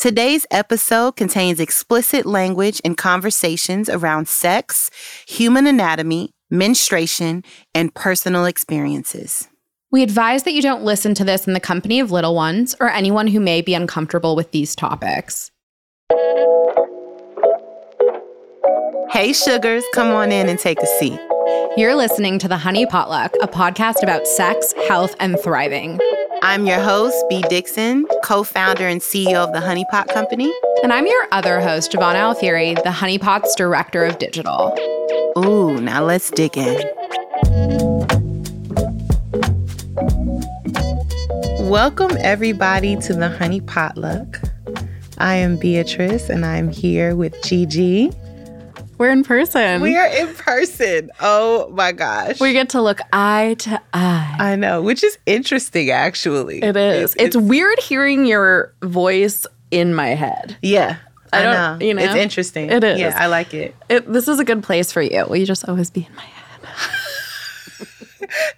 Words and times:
Today's 0.00 0.46
episode 0.50 1.16
contains 1.16 1.60
explicit 1.60 2.24
language 2.24 2.80
and 2.86 2.96
conversations 2.96 3.90
around 3.90 4.28
sex, 4.28 4.90
human 5.28 5.66
anatomy, 5.66 6.30
menstruation, 6.48 7.44
and 7.74 7.94
personal 7.94 8.46
experiences. 8.46 9.46
We 9.90 10.02
advise 10.02 10.44
that 10.44 10.54
you 10.54 10.62
don't 10.62 10.84
listen 10.84 11.12
to 11.16 11.24
this 11.24 11.46
in 11.46 11.52
the 11.52 11.60
company 11.60 12.00
of 12.00 12.10
little 12.10 12.34
ones 12.34 12.74
or 12.80 12.88
anyone 12.88 13.26
who 13.26 13.40
may 13.40 13.60
be 13.60 13.74
uncomfortable 13.74 14.34
with 14.36 14.52
these 14.52 14.74
topics. 14.74 15.50
Hey, 19.10 19.34
sugars, 19.34 19.84
come 19.92 20.08
on 20.08 20.32
in 20.32 20.48
and 20.48 20.58
take 20.58 20.80
a 20.80 20.86
seat. 20.98 21.20
You're 21.76 21.94
listening 21.94 22.38
to 22.38 22.48
The 22.48 22.56
Honey 22.56 22.86
Potluck, 22.86 23.34
a 23.42 23.46
podcast 23.46 24.02
about 24.02 24.26
sex, 24.26 24.72
health, 24.88 25.14
and 25.20 25.38
thriving. 25.38 26.00
I'm 26.42 26.64
your 26.64 26.80
host, 26.80 27.22
B. 27.28 27.42
Dixon, 27.50 28.06
co 28.24 28.44
founder 28.44 28.88
and 28.88 29.02
CEO 29.02 29.46
of 29.46 29.52
the 29.52 29.60
Honey 29.60 29.84
Pot 29.90 30.08
Company. 30.08 30.50
And 30.82 30.90
I'm 30.90 31.06
your 31.06 31.28
other 31.32 31.60
host, 31.60 31.92
Giovanna 31.92 32.20
Alfieri, 32.20 32.82
the 32.82 32.90
Honey 32.90 33.18
Pot's 33.18 33.54
Director 33.54 34.06
of 34.06 34.18
Digital. 34.18 34.74
Ooh, 35.36 35.78
now 35.82 36.02
let's 36.02 36.30
dig 36.30 36.56
in. 36.56 36.80
Welcome, 41.68 42.16
everybody, 42.20 42.96
to 42.96 43.12
the 43.12 43.28
Honey 43.28 43.60
Potluck. 43.60 44.40
I 45.18 45.34
am 45.34 45.58
Beatrice, 45.58 46.30
and 46.30 46.46
I'm 46.46 46.70
here 46.70 47.14
with 47.14 47.34
Gigi. 47.44 48.12
We're 49.00 49.12
in 49.12 49.24
person. 49.24 49.80
We 49.80 49.96
are 49.96 50.08
in 50.08 50.34
person. 50.34 51.10
Oh 51.20 51.70
my 51.70 51.90
gosh. 51.90 52.38
We 52.38 52.52
get 52.52 52.68
to 52.70 52.82
look 52.82 53.00
eye 53.14 53.56
to 53.60 53.80
eye. 53.94 54.36
I 54.38 54.56
know, 54.56 54.82
which 54.82 55.02
is 55.02 55.16
interesting 55.24 55.88
actually. 55.88 56.62
It 56.62 56.76
is. 56.76 57.04
It's, 57.04 57.14
it's, 57.14 57.24
it's 57.24 57.36
weird 57.38 57.78
hearing 57.78 58.26
your 58.26 58.74
voice 58.82 59.46
in 59.70 59.94
my 59.94 60.08
head. 60.08 60.58
Yeah. 60.60 60.98
I, 61.32 61.38
I 61.38 61.42
don't, 61.42 61.54
know. 61.54 61.86
you 61.86 61.94
know. 61.94 62.02
It's 62.02 62.14
interesting. 62.14 62.68
It 62.68 62.84
is. 62.84 63.00
Yeah, 63.00 63.14
I 63.16 63.28
like 63.28 63.54
it. 63.54 63.74
it. 63.88 64.12
This 64.12 64.28
is 64.28 64.38
a 64.38 64.44
good 64.44 64.62
place 64.62 64.92
for 64.92 65.00
you. 65.00 65.24
Will 65.24 65.36
you 65.36 65.46
just 65.46 65.66
always 65.66 65.88
be 65.88 66.06
in 66.06 66.14
my 66.14 66.22
head? 66.22 66.68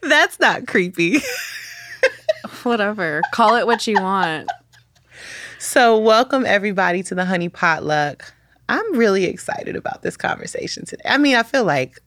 That's 0.03 0.41
not 0.41 0.67
creepy. 0.67 1.21
Whatever. 2.65 3.23
Call 3.31 3.55
it 3.55 3.67
what 3.69 3.87
you 3.87 3.95
want. 3.95 4.51
So, 5.61 5.99
welcome 5.99 6.45
everybody 6.45 7.05
to 7.05 7.15
the 7.15 7.27
Honey 7.27 7.49
Potluck. 7.49 8.35
I'm 8.69 8.97
really 8.97 9.25
excited 9.25 9.77
about 9.77 10.03
this 10.03 10.17
conversation 10.17 10.87
today. 10.87 11.05
I 11.05 11.19
mean, 11.19 11.37
I 11.37 11.43
feel 11.43 11.65
like 11.65 12.01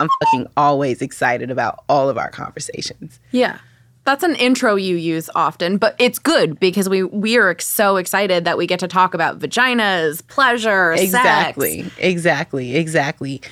I'm 0.00 0.08
fucking 0.22 0.46
always 0.56 1.02
excited 1.02 1.50
about 1.50 1.84
all 1.88 2.08
of 2.08 2.18
our 2.18 2.30
conversations. 2.30 3.20
Yeah. 3.32 3.58
That's 4.04 4.22
an 4.22 4.36
intro 4.36 4.76
you 4.76 4.96
use 4.96 5.28
often, 5.34 5.76
but 5.76 5.94
it's 5.98 6.18
good 6.18 6.58
because 6.58 6.88
we 6.88 7.02
we 7.02 7.36
are 7.36 7.58
so 7.58 7.96
excited 7.96 8.46
that 8.46 8.56
we 8.56 8.66
get 8.66 8.80
to 8.80 8.88
talk 8.88 9.12
about 9.12 9.38
vaginas, 9.38 10.26
pleasure, 10.28 10.92
exactly, 10.92 11.82
sex. 11.82 11.94
exactly, 11.98 12.76
exactly. 12.76 13.42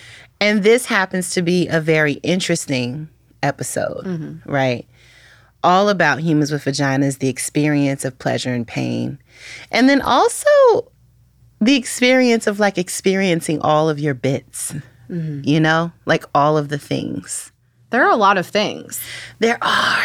And 0.40 0.62
this 0.62 0.86
happens 0.86 1.34
to 1.34 1.42
be 1.42 1.68
a 1.68 1.78
very 1.78 2.14
interesting 2.14 3.10
episode, 3.42 4.06
mm-hmm. 4.06 4.50
right? 4.50 4.86
All 5.62 5.90
about 5.90 6.20
humans 6.20 6.50
with 6.50 6.64
vaginas, 6.64 7.18
the 7.18 7.28
experience 7.28 8.06
of 8.06 8.18
pleasure 8.18 8.54
and 8.54 8.66
pain, 8.66 9.18
and 9.70 9.90
then 9.90 10.00
also 10.00 10.48
the 11.60 11.76
experience 11.76 12.46
of 12.46 12.60
like 12.60 12.78
experiencing 12.78 13.60
all 13.62 13.88
of 13.88 13.98
your 13.98 14.14
bits, 14.14 14.72
mm-hmm. 15.08 15.40
you 15.44 15.60
know, 15.60 15.92
like 16.04 16.24
all 16.34 16.56
of 16.58 16.68
the 16.68 16.78
things. 16.78 17.52
There 17.90 18.04
are 18.04 18.10
a 18.10 18.16
lot 18.16 18.38
of 18.38 18.46
things. 18.46 19.00
There 19.38 19.58
are. 19.62 20.04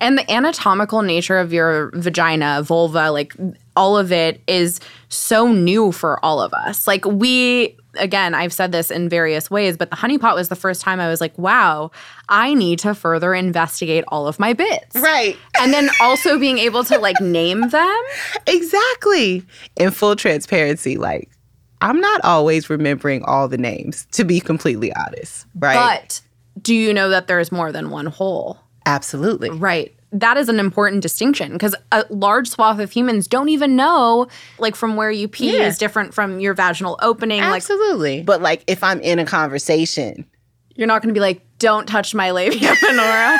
And 0.00 0.16
the 0.16 0.30
anatomical 0.30 1.02
nature 1.02 1.38
of 1.38 1.52
your 1.52 1.90
vagina, 1.94 2.62
vulva, 2.62 3.10
like 3.10 3.34
all 3.76 3.96
of 3.96 4.12
it 4.12 4.40
is 4.46 4.80
so 5.08 5.52
new 5.52 5.92
for 5.92 6.24
all 6.24 6.40
of 6.40 6.52
us. 6.52 6.86
Like 6.86 7.04
we 7.04 7.76
again, 7.98 8.34
I've 8.34 8.52
said 8.52 8.72
this 8.72 8.90
in 8.90 9.08
various 9.08 9.50
ways, 9.50 9.76
but 9.76 9.90
the 9.90 9.96
honeypot 9.96 10.34
was 10.34 10.48
the 10.48 10.56
first 10.56 10.80
time 10.80 11.00
I 11.00 11.08
was 11.08 11.20
like, 11.20 11.36
wow, 11.38 11.90
I 12.28 12.54
need 12.54 12.78
to 12.80 12.94
further 12.94 13.34
investigate 13.34 14.04
all 14.08 14.26
of 14.26 14.38
my 14.38 14.52
bits. 14.52 14.96
Right. 14.96 15.36
And 15.60 15.72
then 15.72 15.90
also 16.00 16.38
being 16.38 16.58
able 16.58 16.84
to 16.84 16.98
like 16.98 17.20
name 17.20 17.68
them. 17.68 18.02
Exactly. 18.46 19.44
In 19.76 19.90
full 19.90 20.16
transparency, 20.16 20.96
like, 20.96 21.30
I'm 21.80 22.00
not 22.00 22.24
always 22.24 22.70
remembering 22.70 23.22
all 23.24 23.46
the 23.46 23.58
names, 23.58 24.06
to 24.12 24.24
be 24.24 24.40
completely 24.40 24.92
honest. 24.94 25.46
Right. 25.54 25.74
But 25.74 26.20
do 26.60 26.74
you 26.74 26.92
know 26.94 27.10
that 27.10 27.26
there's 27.26 27.52
more 27.52 27.72
than 27.72 27.90
one 27.90 28.06
hole? 28.06 28.58
Absolutely. 28.86 29.50
Right 29.50 29.97
that 30.12 30.36
is 30.36 30.48
an 30.48 30.58
important 30.58 31.02
distinction 31.02 31.52
because 31.52 31.74
a 31.92 32.04
large 32.08 32.48
swath 32.48 32.78
of 32.78 32.90
humans 32.90 33.26
don't 33.26 33.48
even 33.48 33.76
know 33.76 34.26
like 34.58 34.74
from 34.74 34.96
where 34.96 35.10
you 35.10 35.28
pee 35.28 35.56
yeah. 35.56 35.66
is 35.66 35.78
different 35.78 36.14
from 36.14 36.40
your 36.40 36.54
vaginal 36.54 36.98
opening 37.02 37.40
absolutely 37.40 38.18
like, 38.18 38.26
but 38.26 38.40
like 38.40 38.64
if 38.66 38.82
i'm 38.82 39.00
in 39.00 39.18
a 39.18 39.24
conversation 39.24 40.24
you're 40.76 40.86
not 40.86 41.02
going 41.02 41.12
to 41.12 41.18
be 41.18 41.20
like 41.20 41.42
don't 41.58 41.86
touch 41.86 42.14
my 42.14 42.30
labia 42.30 42.74
minora 42.82 43.38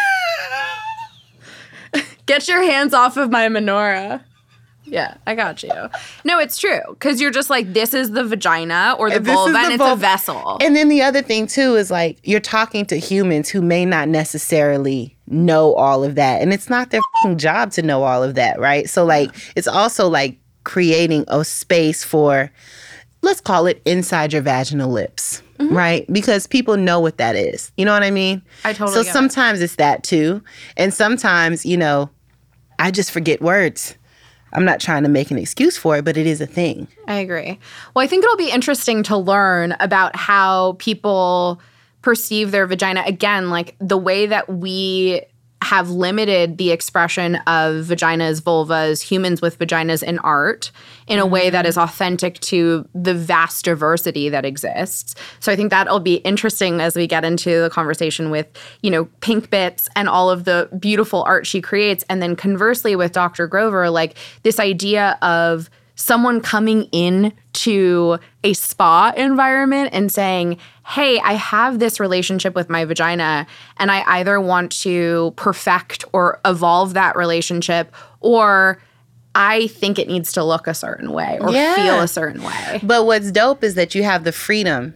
get 2.26 2.46
your 2.48 2.62
hands 2.62 2.92
off 2.92 3.16
of 3.16 3.30
my 3.30 3.48
minora 3.48 4.24
yeah, 4.90 5.18
I 5.26 5.34
got 5.34 5.62
you. 5.62 5.70
No, 6.24 6.38
it's 6.38 6.56
true 6.56 6.80
because 6.88 7.20
you're 7.20 7.30
just 7.30 7.50
like 7.50 7.74
this 7.74 7.92
is 7.92 8.12
the 8.12 8.24
vagina 8.24 8.96
or 8.98 9.10
the 9.10 9.20
vulva, 9.20 9.52
the 9.52 9.58
and 9.58 9.72
it's 9.74 9.84
a 9.84 9.96
vessel. 9.96 10.56
And 10.62 10.74
then 10.74 10.88
the 10.88 11.02
other 11.02 11.20
thing 11.20 11.46
too 11.46 11.76
is 11.76 11.90
like 11.90 12.18
you're 12.22 12.40
talking 12.40 12.86
to 12.86 12.96
humans 12.96 13.50
who 13.50 13.60
may 13.60 13.84
not 13.84 14.08
necessarily 14.08 15.17
know 15.30 15.74
all 15.74 16.04
of 16.04 16.14
that, 16.16 16.42
and 16.42 16.52
it's 16.52 16.68
not 16.68 16.90
their 16.90 17.00
job 17.36 17.72
to 17.72 17.82
know 17.82 18.02
all 18.02 18.22
of 18.22 18.34
that, 18.34 18.58
right? 18.58 18.88
So 18.88 19.04
like 19.04 19.30
it's 19.56 19.68
also 19.68 20.08
like 20.08 20.38
creating 20.64 21.24
a 21.28 21.44
space 21.44 22.04
for, 22.04 22.50
let's 23.22 23.40
call 23.40 23.66
it 23.66 23.80
inside 23.84 24.32
your 24.32 24.42
vaginal 24.42 24.90
lips. 24.90 25.42
Mm-hmm. 25.58 25.76
Right? 25.76 26.12
Because 26.12 26.46
people 26.46 26.76
know 26.76 27.00
what 27.00 27.18
that 27.18 27.34
is. 27.34 27.72
You 27.76 27.84
know 27.84 27.92
what 27.92 28.04
I 28.04 28.12
mean? 28.12 28.42
I 28.64 28.72
totally 28.72 29.02
So 29.02 29.10
sometimes 29.10 29.60
it. 29.60 29.64
it's 29.64 29.74
that 29.74 30.04
too. 30.04 30.40
And 30.76 30.94
sometimes, 30.94 31.66
you 31.66 31.76
know, 31.76 32.10
I 32.78 32.92
just 32.92 33.10
forget 33.10 33.42
words. 33.42 33.96
I'm 34.52 34.64
not 34.64 34.78
trying 34.78 35.02
to 35.02 35.08
make 35.08 35.32
an 35.32 35.36
excuse 35.36 35.76
for 35.76 35.96
it, 35.96 36.04
but 36.04 36.16
it 36.16 36.28
is 36.28 36.40
a 36.40 36.46
thing. 36.46 36.86
I 37.08 37.14
agree. 37.14 37.58
Well, 37.92 38.04
I 38.04 38.06
think 38.06 38.22
it'll 38.22 38.36
be 38.36 38.52
interesting 38.52 39.02
to 39.02 39.16
learn 39.16 39.74
about 39.80 40.14
how 40.14 40.76
people 40.78 41.60
perceive 42.08 42.52
their 42.52 42.66
vagina 42.66 43.02
again, 43.04 43.50
like 43.50 43.76
the 43.80 43.98
way 43.98 44.24
that 44.24 44.48
we 44.48 45.20
have 45.60 45.90
limited 45.90 46.56
the 46.56 46.70
expression 46.70 47.34
of 47.46 47.84
vaginas, 47.84 48.40
vulvas, 48.40 49.02
humans 49.02 49.42
with 49.42 49.58
vaginas 49.58 50.02
in 50.02 50.18
art 50.20 50.70
in 51.06 51.18
a 51.18 51.26
way 51.26 51.50
that 51.50 51.66
is 51.66 51.76
authentic 51.76 52.40
to 52.40 52.88
the 52.94 53.12
vast 53.12 53.66
diversity 53.66 54.30
that 54.30 54.46
exists. 54.46 55.14
So 55.38 55.52
I 55.52 55.56
think 55.56 55.68
that'll 55.68 56.00
be 56.00 56.14
interesting 56.14 56.80
as 56.80 56.96
we 56.96 57.06
get 57.06 57.26
into 57.26 57.60
the 57.60 57.68
conversation 57.68 58.30
with, 58.30 58.46
you 58.80 58.90
know, 58.90 59.04
Pink 59.20 59.50
Bits 59.50 59.90
and 59.94 60.08
all 60.08 60.30
of 60.30 60.44
the 60.44 60.70
beautiful 60.78 61.24
art 61.24 61.46
she 61.46 61.60
creates. 61.60 62.06
And 62.08 62.22
then 62.22 62.36
conversely 62.36 62.96
with 62.96 63.12
Dr. 63.12 63.46
Grover, 63.46 63.90
like 63.90 64.16
this 64.44 64.58
idea 64.58 65.18
of 65.20 65.68
someone 65.98 66.40
coming 66.40 66.84
in 66.92 67.32
to 67.52 68.18
a 68.44 68.52
spa 68.54 69.12
environment 69.16 69.90
and 69.92 70.10
saying, 70.12 70.56
Hey, 70.86 71.18
I 71.18 71.32
have 71.32 71.80
this 71.80 72.00
relationship 72.00 72.54
with 72.54 72.70
my 72.70 72.84
vagina, 72.86 73.46
and 73.76 73.90
I 73.90 74.02
either 74.18 74.40
want 74.40 74.72
to 74.82 75.34
perfect 75.36 76.04
or 76.12 76.40
evolve 76.46 76.94
that 76.94 77.16
relationship, 77.16 77.92
or 78.20 78.80
I 79.34 79.66
think 79.66 79.98
it 79.98 80.08
needs 80.08 80.32
to 80.32 80.42
look 80.44 80.66
a 80.66 80.72
certain 80.72 81.12
way 81.12 81.36
or 81.40 81.50
yeah. 81.50 81.74
feel 81.74 82.00
a 82.00 82.08
certain 82.08 82.42
way. 82.42 82.80
But 82.82 83.04
what's 83.04 83.30
dope 83.30 83.62
is 83.62 83.74
that 83.74 83.94
you 83.94 84.02
have 84.04 84.24
the 84.24 84.32
freedom, 84.32 84.94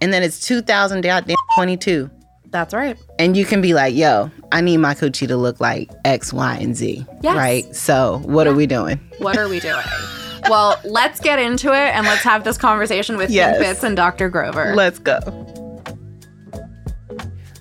and 0.00 0.14
then 0.14 0.22
it's 0.22 0.46
2022. 0.46 2.10
That's 2.46 2.72
right. 2.72 2.96
And 3.18 3.36
you 3.36 3.44
can 3.44 3.60
be 3.60 3.74
like, 3.74 3.94
yo, 3.94 4.30
I 4.52 4.60
need 4.60 4.76
my 4.76 4.94
coochie 4.94 5.26
to 5.26 5.36
look 5.36 5.60
like 5.60 5.90
X, 6.04 6.32
Y, 6.32 6.56
and 6.60 6.76
Z. 6.76 7.04
Yes. 7.22 7.36
Right? 7.36 7.74
So, 7.74 8.22
what 8.24 8.46
yeah. 8.46 8.52
are 8.52 8.54
we 8.54 8.66
doing? 8.66 9.00
What 9.18 9.36
are 9.36 9.48
we 9.48 9.58
doing? 9.58 9.82
well, 10.48 10.80
let's 10.84 11.20
get 11.20 11.38
into 11.38 11.72
it 11.72 11.94
and 11.94 12.06
let's 12.06 12.22
have 12.22 12.44
this 12.44 12.58
conversation 12.58 13.16
with 13.16 13.30
yes. 13.30 13.56
Pink 13.56 13.66
Bits 13.66 13.82
and 13.84 13.96
Dr. 13.96 14.28
Grover. 14.28 14.74
Let's 14.74 14.98
go. 14.98 15.18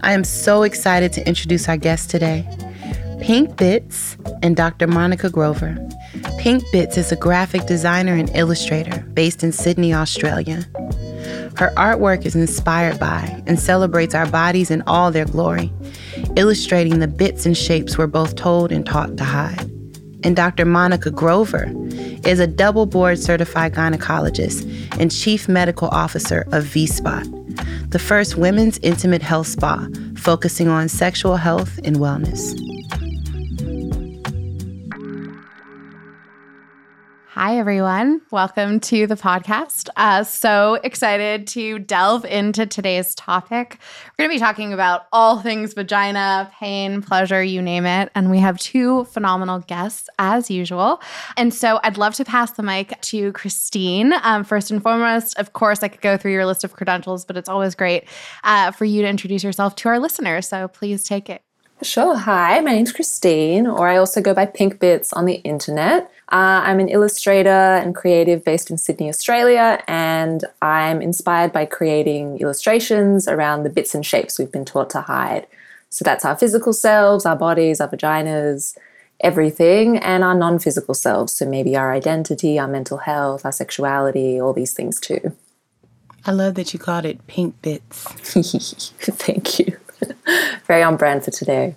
I 0.01 0.11
am 0.11 0.23
so 0.23 0.63
excited 0.63 1.13
to 1.13 1.27
introduce 1.27 1.69
our 1.69 1.77
guest 1.77 2.09
today, 2.09 2.47
Pink 3.21 3.55
Bits 3.55 4.17
and 4.41 4.55
Dr. 4.55 4.87
Monica 4.87 5.29
Grover. 5.29 5.77
Pink 6.37 6.63
Bits 6.73 6.97
is 6.97 7.11
a 7.11 7.15
graphic 7.15 7.65
designer 7.67 8.13
and 8.13 8.29
illustrator 8.35 8.99
based 9.13 9.43
in 9.43 9.51
Sydney, 9.53 9.93
Australia. 9.93 10.65
Her 11.55 11.71
artwork 11.77 12.25
is 12.25 12.35
inspired 12.35 12.99
by 12.99 13.41
and 13.47 13.59
celebrates 13.59 14.13
our 14.13 14.25
bodies 14.25 14.71
in 14.71 14.81
all 14.87 15.11
their 15.11 15.25
glory, 15.25 15.71
illustrating 16.35 16.99
the 16.99 17.07
bits 17.07 17.45
and 17.45 17.55
shapes 17.55 17.97
we're 17.97 18.07
both 18.07 18.35
told 18.35 18.71
and 18.71 18.85
taught 18.85 19.15
to 19.17 19.23
hide 19.23 19.72
and 20.23 20.35
Dr. 20.35 20.65
Monica 20.65 21.11
Grover 21.11 21.71
is 22.25 22.39
a 22.39 22.47
double 22.47 22.85
board 22.85 23.19
certified 23.19 23.73
gynecologist 23.73 24.63
and 24.99 25.11
chief 25.11 25.47
medical 25.47 25.89
officer 25.89 26.45
of 26.51 26.63
V 26.63 26.87
Spot, 26.87 27.25
the 27.89 27.99
first 27.99 28.37
women's 28.37 28.79
intimate 28.79 29.21
health 29.21 29.47
spa 29.47 29.87
focusing 30.15 30.67
on 30.67 30.87
sexual 30.87 31.35
health 31.35 31.79
and 31.83 31.97
wellness. 31.97 32.72
Hi, 37.43 37.57
everyone. 37.57 38.21
Welcome 38.31 38.79
to 38.79 39.05
the 39.05 39.17
podcast. 39.17 39.89
Uh, 39.97 40.23
so 40.23 40.75
excited 40.75 41.45
to 41.47 41.77
delve 41.77 42.23
into 42.23 42.65
today's 42.65 43.13
topic. 43.15 43.79
We're 44.17 44.23
going 44.23 44.29
to 44.29 44.35
be 44.35 44.39
talking 44.39 44.71
about 44.71 45.07
all 45.11 45.41
things 45.41 45.73
vagina, 45.73 46.49
pain, 46.57 47.01
pleasure, 47.01 47.43
you 47.43 47.61
name 47.61 47.85
it. 47.85 48.09
And 48.15 48.31
we 48.31 48.39
have 48.39 48.57
two 48.59 49.03
phenomenal 49.03 49.59
guests, 49.59 50.07
as 50.17 50.49
usual. 50.49 51.01
And 51.35 51.53
so 51.53 51.81
I'd 51.83 51.97
love 51.97 52.15
to 52.15 52.23
pass 52.23 52.51
the 52.53 52.63
mic 52.63 53.01
to 53.01 53.33
Christine. 53.33 54.13
Um, 54.23 54.45
first 54.45 54.71
and 54.71 54.81
foremost, 54.81 55.37
of 55.37 55.51
course, 55.51 55.83
I 55.83 55.89
could 55.89 55.99
go 55.99 56.15
through 56.15 56.31
your 56.31 56.45
list 56.45 56.63
of 56.63 56.71
credentials, 56.71 57.25
but 57.25 57.35
it's 57.35 57.49
always 57.49 57.75
great 57.75 58.05
uh, 58.45 58.71
for 58.71 58.85
you 58.85 59.01
to 59.01 59.07
introduce 59.09 59.43
yourself 59.43 59.75
to 59.75 59.89
our 59.89 59.99
listeners. 59.99 60.47
So 60.47 60.69
please 60.69 61.03
take 61.03 61.29
it. 61.29 61.41
Sure. 61.83 62.15
Hi, 62.15 62.61
my 62.61 62.71
name's 62.71 62.93
Christine, 62.93 63.67
or 63.67 63.89
I 63.89 63.97
also 63.97 64.21
go 64.21 64.33
by 64.33 64.45
Pink 64.45 64.79
Bits 64.79 65.11
on 65.11 65.25
the 65.25 65.35
internet. 65.43 66.03
Uh, 66.31 66.63
I'm 66.63 66.79
an 66.79 66.87
illustrator 66.87 67.49
and 67.49 67.93
creative 67.93 68.45
based 68.45 68.71
in 68.71 68.77
Sydney, 68.77 69.09
Australia, 69.09 69.83
and 69.85 70.45
I'm 70.61 71.01
inspired 71.01 71.51
by 71.51 71.65
creating 71.65 72.39
illustrations 72.39 73.27
around 73.27 73.63
the 73.63 73.69
bits 73.69 73.93
and 73.93 74.05
shapes 74.05 74.39
we've 74.39 74.51
been 74.51 74.63
taught 74.63 74.89
to 74.91 75.01
hide. 75.01 75.45
So 75.89 76.03
that's 76.05 76.23
our 76.23 76.37
physical 76.37 76.71
selves, 76.71 77.25
our 77.25 77.35
bodies, 77.35 77.81
our 77.81 77.89
vaginas, 77.89 78.77
everything, 79.19 79.97
and 79.97 80.23
our 80.23 80.35
non 80.35 80.59
physical 80.59 80.93
selves. 80.93 81.33
So 81.33 81.45
maybe 81.45 81.75
our 81.75 81.91
identity, 81.91 82.57
our 82.57 82.67
mental 82.67 82.99
health, 82.99 83.45
our 83.45 83.51
sexuality, 83.51 84.39
all 84.39 84.53
these 84.53 84.71
things 84.71 85.01
too. 85.01 85.35
I 86.25 86.31
love 86.31 86.55
that 86.55 86.71
you 86.73 86.79
called 86.79 87.03
it 87.03 87.27
Pink 87.27 87.61
Bits. 87.61 88.03
Thank 89.01 89.59
you. 89.59 89.77
Very 90.65 90.83
on 90.83 90.97
brand 90.97 91.23
for 91.23 91.31
today. 91.31 91.75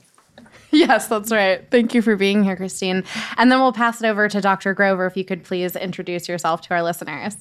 Yes, 0.71 1.07
that's 1.07 1.33
right. 1.33 1.65
Thank 1.71 1.95
you 1.95 2.03
for 2.03 2.17
being 2.17 2.45
here, 2.45 2.57
Christine. 2.57 3.05
And 3.37 3.51
then 3.51 3.61
we'll 3.61 3.73
pass 3.73 4.03
it 4.03 4.07
over 4.07 4.29
to 4.29 4.41
Dr. 4.41 4.75
Grover 4.75 5.07
if 5.07 5.17
you 5.17 5.25
could 5.25 5.45
please 5.45 5.77
introduce 5.77 6.29
yourself 6.29 6.61
to 6.63 6.75
our 6.75 6.83
listeners. 6.83 7.37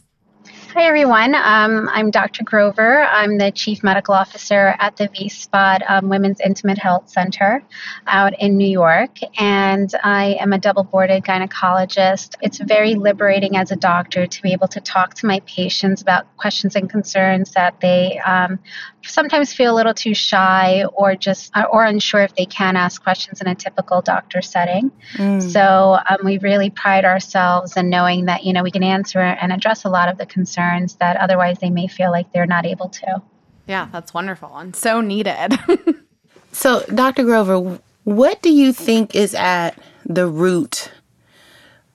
Hi, 0.75 0.87
everyone. 0.87 1.35
Um, 1.35 1.89
I'm 1.93 2.11
Dr. 2.11 2.43
Grover. 2.43 3.03
I'm 3.03 3.37
the 3.37 3.49
Chief 3.49 3.81
Medical 3.81 4.13
Officer 4.13 4.75
at 4.77 4.97
the 4.97 5.07
VSPOT 5.07 5.89
um, 5.89 6.09
Women's 6.09 6.41
Intimate 6.41 6.77
Health 6.77 7.07
Center 7.07 7.63
out 8.07 8.37
in 8.41 8.57
New 8.57 8.67
York, 8.67 9.19
and 9.39 9.89
I 10.03 10.35
am 10.37 10.51
a 10.51 10.57
double 10.57 10.83
boarded 10.83 11.23
gynecologist. 11.23 12.35
It's 12.41 12.57
very 12.57 12.95
liberating 12.95 13.55
as 13.55 13.71
a 13.71 13.77
doctor 13.77 14.27
to 14.27 14.41
be 14.41 14.51
able 14.51 14.67
to 14.67 14.81
talk 14.81 15.13
to 15.13 15.25
my 15.25 15.39
patients 15.45 16.01
about 16.01 16.25
questions 16.35 16.75
and 16.75 16.89
concerns 16.89 17.51
that 17.51 17.79
they 17.79 18.19
um, 18.25 18.59
sometimes 19.05 19.53
feel 19.53 19.73
a 19.73 19.77
little 19.77 19.93
too 19.93 20.13
shy 20.13 20.83
or 20.93 21.15
just 21.15 21.55
uh, 21.55 21.67
or 21.71 21.85
unsure 21.85 22.21
if 22.21 22.35
they 22.35 22.45
can 22.45 22.75
ask 22.75 23.01
questions 23.01 23.39
in 23.39 23.47
a 23.47 23.55
typical 23.55 24.01
doctor 24.01 24.41
setting. 24.41 24.91
Mm. 25.13 25.41
So 25.41 25.99
um, 26.09 26.17
we 26.25 26.37
really 26.39 26.69
pride 26.69 27.05
ourselves 27.05 27.77
in 27.77 27.89
knowing 27.89 28.25
that 28.25 28.43
you 28.43 28.51
know 28.51 28.63
we 28.63 28.71
can 28.71 28.83
answer 28.83 29.19
and 29.19 29.53
address 29.53 29.85
a 29.85 29.89
lot 29.89 30.09
of 30.09 30.17
the 30.17 30.25
concerns 30.25 30.64
that 30.99 31.17
otherwise 31.17 31.57
they 31.59 31.69
may 31.69 31.87
feel 31.87 32.11
like 32.11 32.31
they're 32.33 32.45
not 32.45 32.65
able 32.65 32.89
to. 32.89 33.21
Yeah, 33.67 33.87
that's 33.91 34.13
wonderful 34.13 34.55
and 34.57 34.75
so 34.75 35.01
needed. 35.01 35.57
so, 36.51 36.83
Dr. 36.93 37.23
Grover, 37.23 37.79
what 38.03 38.41
do 38.41 38.51
you 38.51 38.73
think 38.73 39.15
is 39.15 39.33
at 39.33 39.71
the 40.05 40.27
root 40.27 40.91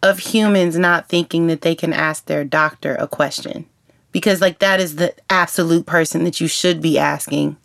of 0.02 0.18
humans 0.18 0.76
not 0.78 1.08
thinking 1.08 1.46
that 1.46 1.60
they 1.60 1.74
can 1.74 1.92
ask 1.92 2.26
their 2.26 2.44
doctor 2.44 2.96
a 2.96 3.06
question? 3.06 3.66
because 4.12 4.40
like 4.40 4.58
that 4.58 4.80
is 4.80 4.96
the 4.96 5.14
absolute 5.28 5.86
person 5.86 6.24
that 6.24 6.40
you 6.40 6.48
should 6.48 6.80
be 6.80 6.98
asking 6.98 7.56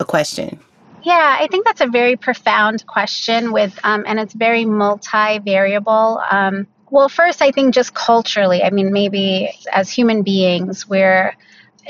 a 0.00 0.04
question 0.04 0.58
yeah 1.02 1.36
i 1.38 1.46
think 1.48 1.64
that's 1.64 1.80
a 1.80 1.86
very 1.86 2.16
profound 2.16 2.86
question 2.86 3.52
with 3.52 3.78
um, 3.84 4.04
and 4.06 4.18
it's 4.18 4.34
very 4.34 4.64
multi-variable 4.64 6.22
um, 6.30 6.66
well 6.94 7.08
first 7.08 7.42
i 7.42 7.50
think 7.50 7.74
just 7.74 7.92
culturally 7.92 8.62
i 8.62 8.70
mean 8.70 8.92
maybe 8.92 9.50
as 9.72 9.90
human 9.90 10.22
beings 10.22 10.88
we're 10.88 11.34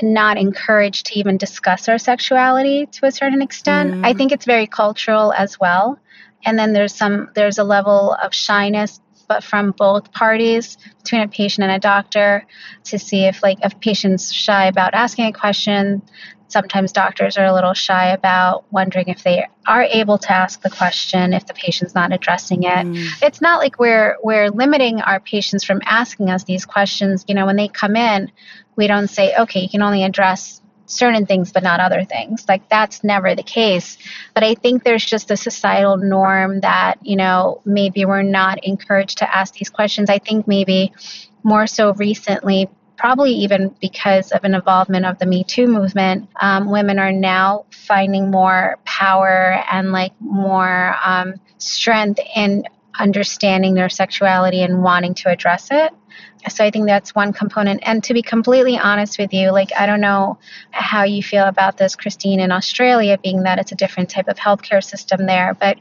not 0.01 0.35
encouraged 0.35 1.05
to 1.05 1.19
even 1.19 1.37
discuss 1.37 1.87
our 1.87 1.99
sexuality 1.99 2.87
to 2.87 3.05
a 3.05 3.11
certain 3.11 3.41
extent 3.41 3.93
mm. 3.93 4.05
i 4.05 4.11
think 4.13 4.31
it's 4.31 4.45
very 4.45 4.65
cultural 4.65 5.31
as 5.33 5.59
well 5.59 5.99
and 6.43 6.57
then 6.57 6.73
there's 6.73 6.93
some 6.93 7.29
there's 7.35 7.59
a 7.59 7.63
level 7.63 8.17
of 8.23 8.33
shyness 8.33 8.99
but 9.27 9.43
from 9.43 9.71
both 9.77 10.11
parties 10.11 10.77
between 11.03 11.21
a 11.21 11.27
patient 11.27 11.63
and 11.63 11.71
a 11.71 11.79
doctor 11.79 12.45
to 12.83 12.97
see 12.97 13.25
if 13.25 13.43
like 13.43 13.59
if 13.63 13.79
patient's 13.79 14.33
shy 14.33 14.65
about 14.65 14.95
asking 14.95 15.25
a 15.25 15.33
question 15.33 16.01
sometimes 16.47 16.91
doctors 16.91 17.37
are 17.37 17.45
a 17.45 17.53
little 17.53 17.73
shy 17.73 18.09
about 18.09 18.65
wondering 18.71 19.07
if 19.07 19.23
they 19.23 19.45
are 19.67 19.83
able 19.83 20.17
to 20.17 20.31
ask 20.31 20.61
the 20.61 20.69
question 20.69 21.33
if 21.33 21.45
the 21.45 21.53
patient's 21.53 21.95
not 21.95 22.13
addressing 22.13 22.63
it. 22.63 22.85
Mm. 22.85 23.07
it's 23.21 23.41
not 23.41 23.59
like 23.59 23.79
we're 23.79 24.17
we're 24.23 24.49
limiting 24.49 25.01
our 25.01 25.19
patients 25.19 25.63
from 25.63 25.81
asking 25.85 26.29
us 26.29 26.43
these 26.43 26.65
questions. 26.65 27.25
You 27.27 27.35
know 27.35 27.45
when 27.45 27.55
they 27.55 27.67
come 27.67 27.95
in 27.95 28.31
we 28.75 28.87
don't 28.87 29.07
say 29.07 29.35
okay 29.35 29.61
you 29.61 29.69
can 29.69 29.81
only 29.81 30.03
address 30.03 30.61
certain 30.87 31.25
things 31.25 31.51
but 31.51 31.63
not 31.63 31.79
other 31.79 32.03
things. 32.03 32.45
Like 32.47 32.69
that's 32.69 33.03
never 33.03 33.33
the 33.35 33.43
case. 33.43 33.97
But 34.33 34.43
i 34.43 34.53
think 34.55 34.83
there's 34.83 35.05
just 35.05 35.31
a 35.31 35.37
societal 35.37 35.97
norm 35.97 36.61
that 36.61 36.99
you 37.01 37.15
know 37.15 37.61
maybe 37.65 38.05
we're 38.05 38.21
not 38.21 38.63
encouraged 38.63 39.17
to 39.19 39.35
ask 39.35 39.53
these 39.55 39.69
questions. 39.69 40.09
I 40.09 40.19
think 40.19 40.47
maybe 40.47 40.93
more 41.43 41.67
so 41.67 41.93
recently 41.93 42.69
probably 42.97 43.31
even 43.31 43.75
because 43.81 44.31
of 44.31 44.43
an 44.43 44.55
involvement 44.55 45.05
of 45.05 45.17
the 45.19 45.25
me 45.25 45.43
too 45.43 45.67
movement 45.67 46.27
um, 46.41 46.69
women 46.69 46.99
are 46.99 47.11
now 47.11 47.65
finding 47.71 48.31
more 48.31 48.77
power 48.85 49.63
and 49.71 49.91
like 49.91 50.13
more 50.19 50.95
um, 51.03 51.33
strength 51.57 52.19
in 52.35 52.63
understanding 52.99 53.73
their 53.73 53.89
sexuality 53.89 54.61
and 54.61 54.81
wanting 54.81 55.13
to 55.13 55.29
address 55.29 55.69
it 55.71 55.93
so 56.49 56.63
I 56.63 56.69
think 56.69 56.85
that's 56.85 57.15
one 57.15 57.33
component. 57.33 57.81
And 57.83 58.03
to 58.03 58.13
be 58.13 58.21
completely 58.21 58.77
honest 58.77 59.17
with 59.17 59.33
you, 59.33 59.51
like 59.51 59.69
I 59.77 59.85
don't 59.85 60.01
know 60.01 60.37
how 60.71 61.03
you 61.03 61.23
feel 61.23 61.45
about 61.45 61.77
this, 61.77 61.95
Christine, 61.95 62.39
in 62.39 62.51
Australia, 62.51 63.17
being 63.17 63.43
that 63.43 63.57
it's 63.59 63.71
a 63.71 63.75
different 63.75 64.09
type 64.09 64.27
of 64.27 64.37
healthcare 64.37 64.83
system 64.83 65.25
there. 65.25 65.55
But 65.59 65.79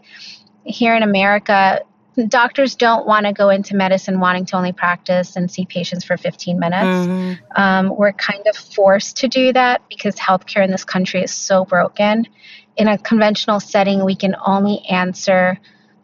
here 0.65 0.95
in 0.95 1.03
America, 1.03 1.83
doctors 2.29 2.75
don't 2.75 3.07
want 3.07 3.27
to 3.27 3.33
go 3.33 3.51
into 3.51 3.75
medicine 3.75 4.21
wanting 4.21 4.47
to 4.47 4.57
only 4.57 4.73
practice 4.73 5.37
and 5.37 5.51
see 5.51 5.67
patients 5.67 6.05
for 6.05 6.17
15 6.17 6.59
minutes. 6.59 6.85
Mm-hmm. 6.85 7.61
Um, 7.61 7.97
we're 7.97 8.13
kind 8.13 8.47
of 8.47 8.57
forced 8.57 9.17
to 9.19 9.29
do 9.29 9.53
that 9.53 9.83
because 9.89 10.15
healthcare 10.17 10.65
in 10.65 10.71
this 10.71 10.85
country 10.85 11.23
is 11.23 11.33
so 11.33 11.65
broken. 11.65 12.27
In 12.77 12.89
a 12.89 12.99
conventional 12.99 13.61
setting, 13.61 14.05
we 14.05 14.17
can 14.17 14.37
only 14.47 14.81
answer 14.91 15.59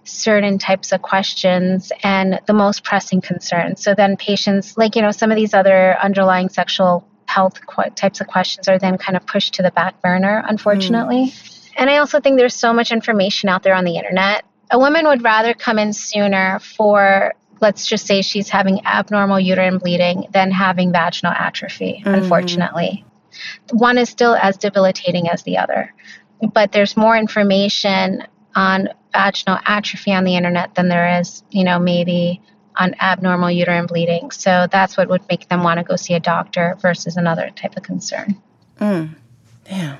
certain 0.05 0.59
types 0.59 0.93
of 0.93 1.03
questions 1.03 1.93
and 2.03 2.41
the 2.47 2.53
most 2.53 2.85
pressing 2.85 3.21
concerns. 3.21 3.83
So 3.83 3.95
then 3.95 4.17
patients, 4.17 4.77
like, 4.77 4.97
you 4.97 5.03
know, 5.03 5.11
some 5.11 5.31
of 5.31 5.37
these 5.37 5.55
other 5.55 5.97
underlying 6.03 6.49
sexual 6.49 7.07
health 7.27 7.65
qu- 7.67 7.91
types 7.91 8.21
of 8.21 8.27
questions 8.27 8.69
are 8.69 8.79
then 8.79 8.99
kind 8.99 9.17
of 9.17 9.25
pushed 9.27 9.55
to 9.55 9.63
the 9.63 9.71
back 9.71 10.01
burner, 10.03 10.43
unfortunately. 10.49 11.27
Mm. 11.27 11.71
And 11.77 11.91
I 11.91 11.99
also 11.99 12.21
think 12.21 12.39
there's 12.39 12.55
so 12.55 12.73
much 12.73 12.91
information 12.91 13.49
out 13.49 13.63
there 13.63 13.75
on 13.75 13.85
the 13.85 13.97
internet. 13.97 14.45
A 14.71 14.79
woman 14.79 15.07
would 15.07 15.23
rather 15.23 15.55
come 15.55 15.79
in 15.79 15.93
sooner 15.93 16.59
for, 16.61 17.35
let's 17.61 17.87
just 17.87 18.07
say 18.07 18.23
she's 18.23 18.49
having 18.49 18.85
abnormal 18.87 19.41
uterine 19.41 19.79
bleeding 19.79 20.27
than 20.33 20.51
having 20.51 20.93
vaginal 20.93 21.33
atrophy, 21.33 22.03
mm. 22.05 22.15
unfortunately. 22.15 23.05
One 23.73 23.99
is 23.99 24.09
still 24.09 24.35
as 24.35 24.57
debilitating 24.57 25.29
as 25.29 25.43
the 25.43 25.59
other, 25.59 25.95
but 26.55 26.73
there's 26.73 26.97
more 26.97 27.17
information 27.17 28.25
on 28.55 28.89
vaginal 29.13 29.59
atrophy 29.65 30.13
on 30.13 30.25
the 30.25 30.37
internet 30.37 30.75
than 30.75 30.89
there 30.89 31.21
is, 31.21 31.43
you 31.51 31.65
know, 31.65 31.79
maybe 31.79 32.41
on 32.77 32.95
abnormal 33.01 33.51
uterine 33.51 33.87
bleeding. 33.87 34.31
So 34.31 34.67
that's 34.71 34.97
what 34.97 35.09
would 35.09 35.23
make 35.29 35.49
them 35.49 35.63
want 35.63 35.79
to 35.79 35.85
go 35.85 35.97
see 35.97 36.15
a 36.15 36.21
doctor 36.21 36.77
versus 36.81 37.17
another 37.17 37.51
type 37.51 37.77
of 37.77 37.83
concern. 37.83 38.41
Mm. 38.81 39.17
Yeah. 39.69 39.97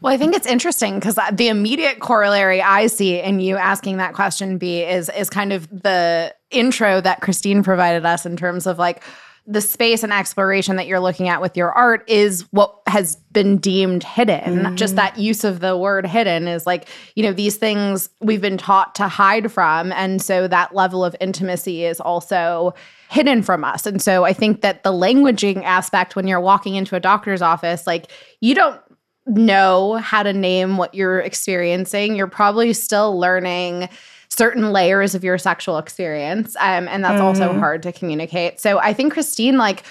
Well, 0.00 0.12
I 0.12 0.16
think 0.16 0.36
it's 0.36 0.46
interesting 0.46 0.94
because 0.94 1.18
the 1.32 1.48
immediate 1.48 2.00
corollary 2.00 2.62
I 2.62 2.86
see 2.86 3.18
in 3.18 3.40
you 3.40 3.56
asking 3.56 3.96
that 3.96 4.14
question, 4.14 4.58
B, 4.58 4.82
is 4.82 5.10
is 5.10 5.28
kind 5.28 5.52
of 5.52 5.68
the 5.70 6.34
intro 6.50 7.00
that 7.00 7.20
Christine 7.20 7.62
provided 7.62 8.06
us 8.06 8.24
in 8.24 8.36
terms 8.36 8.66
of 8.66 8.78
like, 8.78 9.02
the 9.50 9.62
space 9.62 10.02
and 10.02 10.12
exploration 10.12 10.76
that 10.76 10.86
you're 10.86 11.00
looking 11.00 11.26
at 11.30 11.40
with 11.40 11.56
your 11.56 11.72
art 11.72 12.04
is 12.06 12.42
what 12.50 12.80
has 12.86 13.16
been 13.32 13.56
deemed 13.56 14.04
hidden. 14.04 14.58
Mm-hmm. 14.58 14.74
Just 14.74 14.96
that 14.96 15.16
use 15.16 15.42
of 15.42 15.60
the 15.60 15.74
word 15.74 16.06
hidden 16.06 16.46
is 16.46 16.66
like, 16.66 16.86
you 17.16 17.22
know, 17.22 17.32
these 17.32 17.56
things 17.56 18.10
we've 18.20 18.42
been 18.42 18.58
taught 18.58 18.94
to 18.96 19.08
hide 19.08 19.50
from. 19.50 19.90
And 19.92 20.20
so 20.20 20.48
that 20.48 20.74
level 20.74 21.02
of 21.02 21.16
intimacy 21.18 21.86
is 21.86 21.98
also 21.98 22.74
hidden 23.08 23.42
from 23.42 23.64
us. 23.64 23.86
And 23.86 24.02
so 24.02 24.24
I 24.24 24.34
think 24.34 24.60
that 24.60 24.82
the 24.82 24.92
languaging 24.92 25.64
aspect 25.64 26.14
when 26.14 26.26
you're 26.26 26.42
walking 26.42 26.74
into 26.74 26.94
a 26.94 27.00
doctor's 27.00 27.40
office, 27.40 27.86
like, 27.86 28.10
you 28.42 28.54
don't 28.54 28.78
know 29.28 29.94
how 29.96 30.22
to 30.22 30.32
name 30.32 30.76
what 30.76 30.94
you're 30.94 31.20
experiencing. 31.20 32.16
You're 32.16 32.26
probably 32.26 32.72
still 32.72 33.18
learning 33.18 33.88
certain 34.28 34.72
layers 34.72 35.14
of 35.14 35.24
your 35.24 35.38
sexual 35.38 35.78
experience. 35.78 36.54
Um, 36.56 36.88
and 36.88 37.04
that's 37.04 37.20
mm. 37.20 37.24
also 37.24 37.52
hard 37.58 37.82
to 37.84 37.92
communicate. 37.92 38.60
So 38.60 38.78
I 38.78 38.92
think 38.92 39.12
Christine, 39.12 39.56
like, 39.56 39.84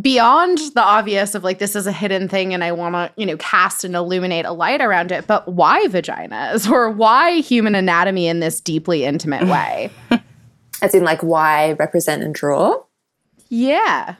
beyond 0.00 0.58
the 0.74 0.82
obvious 0.82 1.34
of 1.34 1.44
like 1.44 1.58
this 1.58 1.76
is 1.76 1.86
a 1.86 1.92
hidden 1.92 2.26
thing 2.26 2.54
and 2.54 2.64
I 2.64 2.72
want 2.72 2.94
to, 2.94 3.12
you 3.20 3.26
know, 3.26 3.36
cast 3.36 3.84
and 3.84 3.94
illuminate 3.94 4.46
a 4.46 4.52
light 4.52 4.80
around 4.80 5.12
it, 5.12 5.26
but 5.26 5.46
why 5.48 5.86
vaginas 5.86 6.68
or 6.70 6.90
why 6.90 7.40
human 7.40 7.74
anatomy 7.74 8.26
in 8.26 8.40
this 8.40 8.60
deeply 8.60 9.04
intimate 9.04 9.46
way? 9.46 9.90
As 10.82 10.94
in, 10.94 11.04
like, 11.04 11.22
why 11.22 11.72
represent 11.72 12.24
and 12.24 12.34
draw? 12.34 12.82
Yeah. 13.48 14.16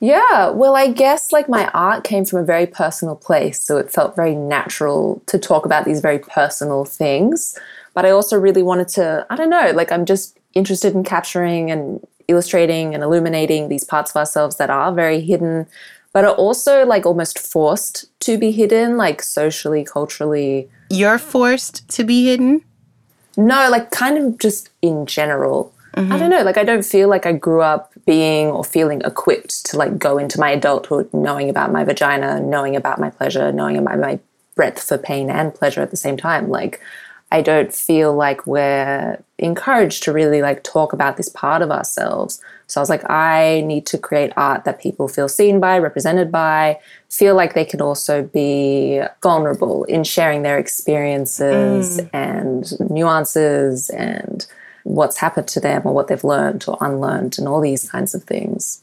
Yeah, 0.00 0.50
well, 0.50 0.76
I 0.76 0.88
guess 0.88 1.32
like 1.32 1.48
my 1.48 1.68
art 1.68 2.04
came 2.04 2.24
from 2.24 2.40
a 2.40 2.44
very 2.44 2.66
personal 2.66 3.16
place, 3.16 3.60
so 3.62 3.78
it 3.78 3.90
felt 3.90 4.14
very 4.14 4.34
natural 4.34 5.22
to 5.26 5.38
talk 5.38 5.64
about 5.64 5.84
these 5.84 6.00
very 6.00 6.18
personal 6.18 6.84
things. 6.84 7.58
But 7.94 8.04
I 8.04 8.10
also 8.10 8.38
really 8.38 8.62
wanted 8.62 8.88
to, 8.88 9.26
I 9.30 9.36
don't 9.36 9.48
know, 9.48 9.72
like 9.74 9.90
I'm 9.90 10.04
just 10.04 10.38
interested 10.54 10.94
in 10.94 11.02
capturing 11.02 11.70
and 11.70 12.06
illustrating 12.28 12.94
and 12.94 13.02
illuminating 13.02 13.68
these 13.68 13.84
parts 13.84 14.10
of 14.10 14.16
ourselves 14.16 14.56
that 14.56 14.68
are 14.68 14.92
very 14.92 15.20
hidden, 15.20 15.66
but 16.12 16.24
are 16.24 16.34
also 16.34 16.84
like 16.84 17.06
almost 17.06 17.38
forced 17.38 18.06
to 18.20 18.36
be 18.36 18.50
hidden, 18.50 18.98
like 18.98 19.22
socially, 19.22 19.82
culturally. 19.82 20.68
You're 20.90 21.18
forced 21.18 21.88
to 21.90 22.04
be 22.04 22.26
hidden? 22.26 22.62
No, 23.38 23.68
like 23.70 23.90
kind 23.92 24.18
of 24.18 24.38
just 24.38 24.70
in 24.82 25.06
general. 25.06 25.72
Mm-hmm. 25.94 26.12
I 26.12 26.18
don't 26.18 26.30
know, 26.30 26.42
like 26.42 26.58
I 26.58 26.64
don't 26.64 26.84
feel 26.84 27.08
like 27.08 27.24
I 27.24 27.32
grew 27.32 27.62
up 27.62 27.94
being 28.06 28.46
or 28.46 28.64
feeling 28.64 29.02
equipped 29.04 29.66
to 29.66 29.76
like 29.76 29.98
go 29.98 30.16
into 30.16 30.38
my 30.38 30.50
adulthood 30.50 31.12
knowing 31.12 31.50
about 31.50 31.72
my 31.72 31.84
vagina, 31.84 32.40
knowing 32.40 32.76
about 32.76 33.00
my 33.00 33.10
pleasure, 33.10 33.52
knowing 33.52 33.76
about 33.76 33.98
my 33.98 34.18
breadth 34.54 34.82
for 34.82 34.96
pain 34.96 35.28
and 35.28 35.54
pleasure 35.54 35.82
at 35.82 35.90
the 35.90 35.96
same 35.96 36.16
time. 36.16 36.48
Like 36.48 36.80
I 37.32 37.42
don't 37.42 37.74
feel 37.74 38.14
like 38.14 38.46
we're 38.46 39.20
encouraged 39.38 40.04
to 40.04 40.12
really 40.12 40.40
like 40.42 40.62
talk 40.62 40.92
about 40.92 41.16
this 41.16 41.28
part 41.28 41.60
of 41.60 41.72
ourselves. 41.72 42.40
So 42.68 42.80
I 42.80 42.82
was 42.82 42.88
like, 42.88 43.08
I 43.10 43.62
need 43.66 43.84
to 43.86 43.98
create 43.98 44.32
art 44.36 44.64
that 44.64 44.80
people 44.80 45.08
feel 45.08 45.28
seen 45.28 45.58
by, 45.58 45.78
represented 45.78 46.30
by, 46.30 46.78
feel 47.10 47.34
like 47.34 47.54
they 47.54 47.64
can 47.64 47.80
also 47.82 48.22
be 48.22 49.02
vulnerable 49.22 49.84
in 49.84 50.04
sharing 50.04 50.42
their 50.42 50.58
experiences 50.58 52.00
mm. 52.00 52.10
and 52.12 52.90
nuances 52.90 53.90
and 53.90 54.46
what's 54.86 55.16
happened 55.16 55.48
to 55.48 55.58
them 55.58 55.82
or 55.84 55.92
what 55.92 56.06
they've 56.06 56.22
learned 56.22 56.64
or 56.68 56.78
unlearned 56.80 57.38
and 57.38 57.48
all 57.48 57.60
these 57.60 57.90
kinds 57.90 58.14
of 58.14 58.22
things. 58.22 58.82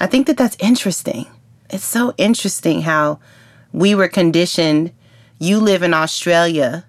I 0.00 0.08
think 0.08 0.26
that 0.26 0.36
that's 0.36 0.56
interesting. 0.58 1.26
It's 1.70 1.84
so 1.84 2.12
interesting 2.18 2.82
how 2.82 3.20
we 3.72 3.94
were 3.94 4.08
conditioned. 4.08 4.92
You 5.38 5.60
live 5.60 5.84
in 5.84 5.94
Australia, 5.94 6.84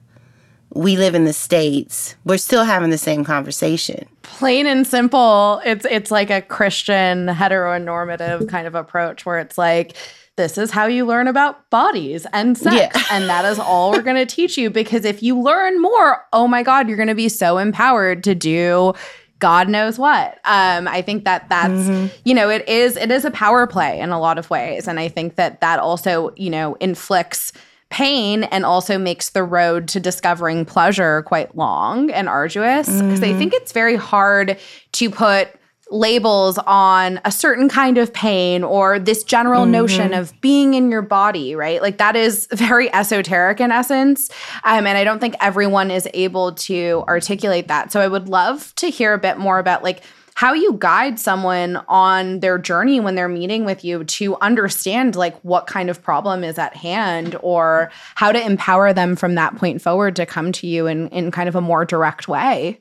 we 0.73 0.97
live 0.97 1.13
in 1.13 1.25
the 1.25 1.33
states. 1.33 2.15
We're 2.25 2.37
still 2.37 2.63
having 2.63 2.89
the 2.89 2.97
same 2.97 3.23
conversation. 3.23 4.07
Plain 4.23 4.65
and 4.65 4.87
simple, 4.87 5.61
it's 5.63 5.85
it's 5.85 6.09
like 6.09 6.31
a 6.31 6.41
Christian 6.41 7.27
heteronormative 7.27 8.49
kind 8.49 8.65
of 8.65 8.73
approach 8.73 9.23
where 9.23 9.37
it's 9.37 9.57
like 9.57 9.95
this 10.41 10.57
is 10.57 10.71
how 10.71 10.87
you 10.87 11.05
learn 11.05 11.27
about 11.27 11.69
bodies 11.69 12.25
and 12.33 12.57
sex. 12.57 12.75
Yeah. 12.75 13.03
and 13.11 13.29
that 13.29 13.45
is 13.45 13.59
all 13.59 13.91
we're 13.91 14.01
going 14.01 14.15
to 14.15 14.25
teach 14.25 14.57
you. 14.57 14.71
Because 14.71 15.05
if 15.05 15.21
you 15.21 15.39
learn 15.39 15.79
more, 15.79 16.25
oh 16.33 16.47
my 16.47 16.63
God, 16.63 16.87
you're 16.87 16.97
going 16.97 17.09
to 17.09 17.15
be 17.15 17.29
so 17.29 17.59
empowered 17.59 18.23
to 18.23 18.33
do 18.33 18.93
God 19.37 19.69
knows 19.69 19.97
what. 19.97 20.39
Um, 20.45 20.87
I 20.87 21.01
think 21.01 21.25
that 21.25 21.49
that's 21.49 21.71
mm-hmm. 21.71 22.15
you 22.25 22.35
know 22.35 22.51
it 22.51 22.67
is 22.69 22.95
it 22.95 23.09
is 23.09 23.25
a 23.25 23.31
power 23.31 23.65
play 23.65 23.99
in 23.99 24.11
a 24.11 24.19
lot 24.19 24.37
of 24.37 24.51
ways, 24.51 24.87
and 24.87 24.99
I 24.99 25.07
think 25.07 25.35
that 25.35 25.61
that 25.61 25.79
also 25.79 26.31
you 26.37 26.51
know 26.51 26.75
inflicts 26.75 27.51
pain 27.89 28.43
and 28.43 28.63
also 28.63 28.99
makes 28.99 29.29
the 29.29 29.43
road 29.43 29.87
to 29.89 29.99
discovering 29.99 30.63
pleasure 30.63 31.23
quite 31.23 31.57
long 31.57 32.11
and 32.11 32.29
arduous 32.29 32.87
because 32.87 33.19
mm-hmm. 33.19 33.35
I 33.35 33.37
think 33.37 33.53
it's 33.53 33.71
very 33.71 33.95
hard 33.95 34.59
to 34.91 35.09
put 35.09 35.49
labels 35.91 36.57
on 36.65 37.19
a 37.25 37.31
certain 37.31 37.69
kind 37.69 37.97
of 37.97 38.13
pain 38.13 38.63
or 38.63 38.97
this 38.97 39.23
general 39.23 39.63
mm-hmm. 39.63 39.71
notion 39.71 40.13
of 40.13 40.33
being 40.41 40.73
in 40.73 40.89
your 40.89 41.01
body, 41.01 41.55
right? 41.55 41.81
Like 41.81 41.97
that 41.97 42.15
is 42.15 42.47
very 42.51 42.93
esoteric 42.93 43.59
in 43.59 43.71
essence. 43.71 44.29
Um, 44.63 44.87
and 44.87 44.97
I 44.97 45.03
don't 45.03 45.19
think 45.19 45.35
everyone 45.39 45.91
is 45.91 46.07
able 46.13 46.53
to 46.53 47.03
articulate 47.07 47.67
that. 47.67 47.91
So 47.91 47.99
I 47.99 48.07
would 48.07 48.29
love 48.29 48.73
to 48.75 48.89
hear 48.89 49.13
a 49.13 49.19
bit 49.19 49.37
more 49.37 49.59
about 49.59 49.83
like 49.83 50.01
how 50.35 50.53
you 50.53 50.73
guide 50.79 51.19
someone 51.19 51.75
on 51.87 52.39
their 52.39 52.57
journey 52.57 52.99
when 52.99 53.15
they're 53.15 53.27
meeting 53.27 53.65
with 53.65 53.83
you 53.83 54.03
to 54.05 54.35
understand 54.37 55.15
like 55.15 55.37
what 55.41 55.67
kind 55.67 55.89
of 55.89 56.01
problem 56.01 56.43
is 56.43 56.57
at 56.57 56.75
hand 56.75 57.35
or 57.41 57.91
how 58.15 58.31
to 58.31 58.43
empower 58.43 58.93
them 58.93 59.15
from 59.15 59.35
that 59.35 59.55
point 59.57 59.81
forward 59.81 60.15
to 60.15 60.25
come 60.25 60.51
to 60.51 60.67
you 60.67 60.87
in, 60.87 61.09
in 61.09 61.31
kind 61.31 61.49
of 61.49 61.55
a 61.55 61.61
more 61.61 61.85
direct 61.85 62.27
way. 62.27 62.79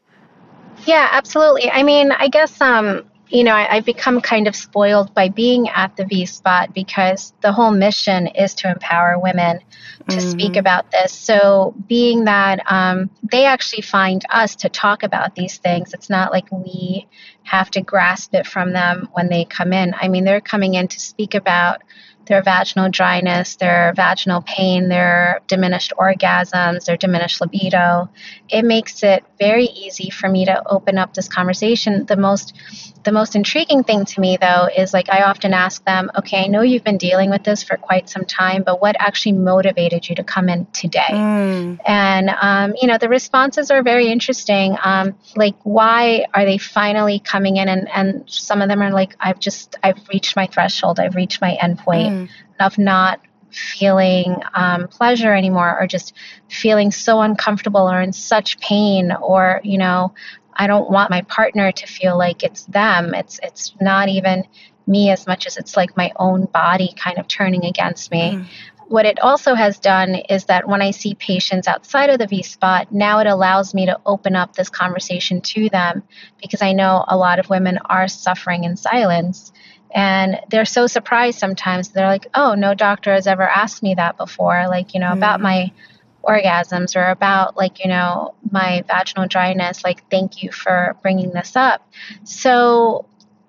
Yeah, 0.87 1.09
absolutely. 1.11 1.71
I 1.71 1.83
mean, 1.83 2.13
I 2.13 2.29
guess 2.29 2.61
um, 2.61 3.05
you 3.31 3.45
know, 3.45 3.55
I, 3.55 3.77
have 3.77 3.85
become 3.85 4.21
kind 4.21 4.49
of 4.49 4.57
spoiled 4.57 5.15
by 5.15 5.29
being 5.29 5.69
at 5.69 5.97
the 5.97 6.05
V 6.05 6.27
Spot 6.27 6.75
because 6.75 7.33
the 7.43 7.53
whole 7.53 7.71
mission 7.71 8.27
is 8.27 8.55
to 8.57 8.71
empower 8.71 9.19
women 9.19 9.61
to 10.09 10.17
mm-hmm. 10.17 10.31
speak 10.31 10.57
about 10.57 10.91
this. 10.91 11.13
So, 11.13 11.75
being 11.87 12.25
that 12.25 12.61
um, 12.71 13.09
they 13.31 13.45
actually 13.45 13.83
find 13.83 14.25
us 14.31 14.57
to 14.57 14.69
talk 14.69 15.05
about 15.05 15.37
these 15.37 15.59
things, 15.59 15.95
it's 15.95 16.11
not 16.11 16.33
like 16.33 16.51
we 16.51 17.07
have 17.45 17.71
to 17.71 17.81
grasp 17.81 18.35
it 18.35 18.47
from 18.47 18.73
them 18.73 19.09
when 19.13 19.29
they 19.29 19.45
come 19.45 19.73
in. 19.73 19.95
I 20.01 20.09
mean, 20.09 20.25
they're 20.25 20.41
coming 20.41 20.75
in 20.75 20.89
to 20.89 21.01
speak 21.01 21.35
about 21.35 21.83
their 22.27 22.43
vaginal 22.43 22.89
dryness, 22.89 23.57
their 23.57 23.93
vaginal 23.97 24.41
pain, 24.43 24.89
their 24.89 25.41
diminished 25.49 25.93
orgasms, 25.99 26.85
their 26.85 26.97
diminished 26.97 27.41
libido. 27.41 28.09
It 28.49 28.65
makes 28.65 29.03
it 29.03 29.25
very 29.39 29.65
easy 29.65 30.11
for 30.11 30.29
me 30.29 30.45
to 30.45 30.63
open 30.69 30.97
up 30.97 31.13
this 31.13 31.29
conversation. 31.29 32.07
The 32.07 32.17
most 32.17 32.55
the 33.03 33.13
most 33.13 33.35
intriguing 33.35 33.83
thing 33.83 34.05
to 34.05 34.21
me 34.21 34.37
though 34.39 34.69
is 34.77 34.93
like 34.93 35.09
I 35.09 35.23
often 35.23 35.55
ask 35.55 35.83
them, 35.87 36.11
okay, 36.19 36.45
I 36.45 36.47
know 36.49 36.61
you've 36.61 36.85
been 36.85 36.99
dealing 36.99 37.31
with 37.31 37.43
this 37.43 37.63
for 37.63 37.79
quite 37.79 38.11
some 38.11 38.27
time, 38.27 38.63
but 38.63 38.81
what 38.81 38.95
actually 38.99 39.33
motivated 39.33 40.09
you 40.09 40.15
to 40.17 40.23
come 40.23 40.51
in 40.51 40.67
today? 40.67 41.09
Mm. 41.09 41.79
And 41.87 42.31
um, 42.41 42.75
you 42.81 42.87
know, 42.87 42.99
the 42.99 43.09
responses 43.09 43.71
are 43.71 43.83
very 43.83 44.09
interesting. 44.09 44.77
Um, 44.85 45.15
like, 45.35 45.57
why 45.65 46.27
are 46.35 46.45
they 46.45 46.59
finally 46.59 47.19
coming 47.19 47.57
in? 47.57 47.69
And 47.69 47.89
and 47.89 48.31
some 48.31 48.63
of 48.63 48.69
them 48.69 48.83
are 48.83 48.93
like, 48.93 49.17
I've 49.19 49.41
just 49.41 49.77
I've 49.83 49.99
reached 50.13 50.37
my 50.37 50.47
threshold, 50.47 51.01
I've 51.01 51.17
reached 51.17 51.41
my 51.41 51.59
endpoint. 51.61 52.11
Mm 52.11 52.20
of 52.61 52.79
not 52.79 53.21
feeling 53.53 54.37
um, 54.55 54.89
pleasure 54.89 55.35
anymore 55.35 55.77
or 55.81 55.87
just 55.87 56.15
feeling 56.49 56.91
so 56.91 57.21
uncomfortable 57.21 57.91
or 57.91 58.01
in 58.01 58.13
such 58.13 58.59
pain 58.61 59.13
or 59.13 59.61
you 59.65 59.79
know 59.79 60.13
i 60.55 60.67
don't 60.67 60.91
want 60.91 61.11
my 61.11 61.23
partner 61.23 61.73
to 61.73 61.87
feel 61.87 62.17
like 62.17 62.43
it's 62.43 62.65
them. 62.65 63.15
It's 63.15 63.41
it's 63.43 63.75
not 63.81 64.09
even 64.09 64.45
me 64.87 65.11
as 65.11 65.27
much 65.27 65.47
as 65.47 65.57
it's 65.57 65.77
like 65.77 65.97
my 65.97 66.13
own 66.17 66.47
body 66.47 66.93
kind 66.97 67.19
of 67.19 67.29
turning 67.29 67.65
against 67.65 68.11
me. 68.11 68.33
Mm. 68.33 68.47
what 68.89 69.07
it 69.07 69.21
also 69.21 69.55
has 69.55 69.79
done 69.79 70.17
is 70.29 70.45
that 70.47 70.67
when 70.67 70.83
i 70.83 70.91
see 70.91 71.15
patients 71.15 71.69
outside 71.69 72.11
of 72.11 72.19
the 72.19 72.27
v 72.27 72.43
spot 72.43 72.91
now 72.93 73.21
it 73.21 73.27
allows 73.27 73.73
me 73.73 73.87
to 73.87 74.01
open 74.05 74.35
up 74.35 74.55
this 74.55 74.69
conversation 74.69 75.41
to 75.41 75.69
them 75.71 76.03
because 76.43 76.61
i 76.61 76.73
know 76.73 77.05
a 77.09 77.17
lot 77.17 77.39
of 77.39 77.49
women 77.49 77.79
are 77.87 78.09
suffering 78.09 78.65
in 78.65 78.77
silence 78.77 79.53
and 79.95 80.39
they're 80.51 80.65
so 80.65 80.87
surprised 80.87 81.39
sometimes 81.39 81.89
they're 81.89 82.07
like 82.07 82.27
oh 82.35 82.55
no 82.55 82.75
doctor 82.75 83.13
has 83.13 83.27
ever 83.27 83.49
asked 83.49 83.83
me 83.83 83.95
that 83.95 84.17
before 84.17 84.67
like 84.69 84.95
you 84.95 85.01
know 85.01 85.11
mm. 85.11 85.17
about 85.17 85.41
my 85.41 85.71
orgasms 86.25 86.97
or 86.97 87.11
about 87.11 87.57
like 87.57 87.83
you 87.83 87.89
know 87.89 88.35
my 88.51 88.85
vaginal 88.87 89.27
dryness 89.27 89.83
like 89.83 90.09
thank 90.11 90.43
you 90.43 90.53
for 90.53 90.97
bringing 91.03 91.31
this 91.31 91.57
up 91.57 91.89
so 92.25 93.07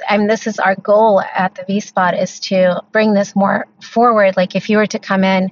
I 0.10 0.17
mean, 0.17 0.27
this 0.27 0.48
is 0.48 0.60
our 0.60 0.75
goal 0.75 1.21
at 1.21 1.55
the 1.55 1.63
V 1.65 1.79
Spot 1.79 2.17
is 2.17 2.39
to 2.41 2.81
bring 2.91 3.13
this 3.13 3.36
more 3.36 3.67
forward. 3.81 4.36
Like, 4.38 4.55
if 4.55 4.69
you 4.69 4.77
were 4.77 4.88
to 4.88 5.00
come 5.00 5.24
in, 5.24 5.51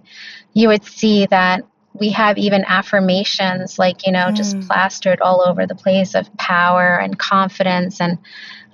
you 0.54 0.68
would 0.70 0.84
see 0.84 1.26
that 1.28 1.64
we 1.94 2.10
have 2.12 2.38
even 2.38 2.64
affirmations, 2.66 3.80
like, 3.80 4.06
you 4.06 4.12
know, 4.12 4.28
mm. 4.28 4.36
just 4.36 4.60
plastered 4.62 5.22
all 5.22 5.42
over 5.42 5.66
the 5.66 5.76
place 5.76 6.16
of 6.16 6.36
power 6.38 7.00
and 7.00 7.18
confidence 7.18 8.00
and 8.00 8.18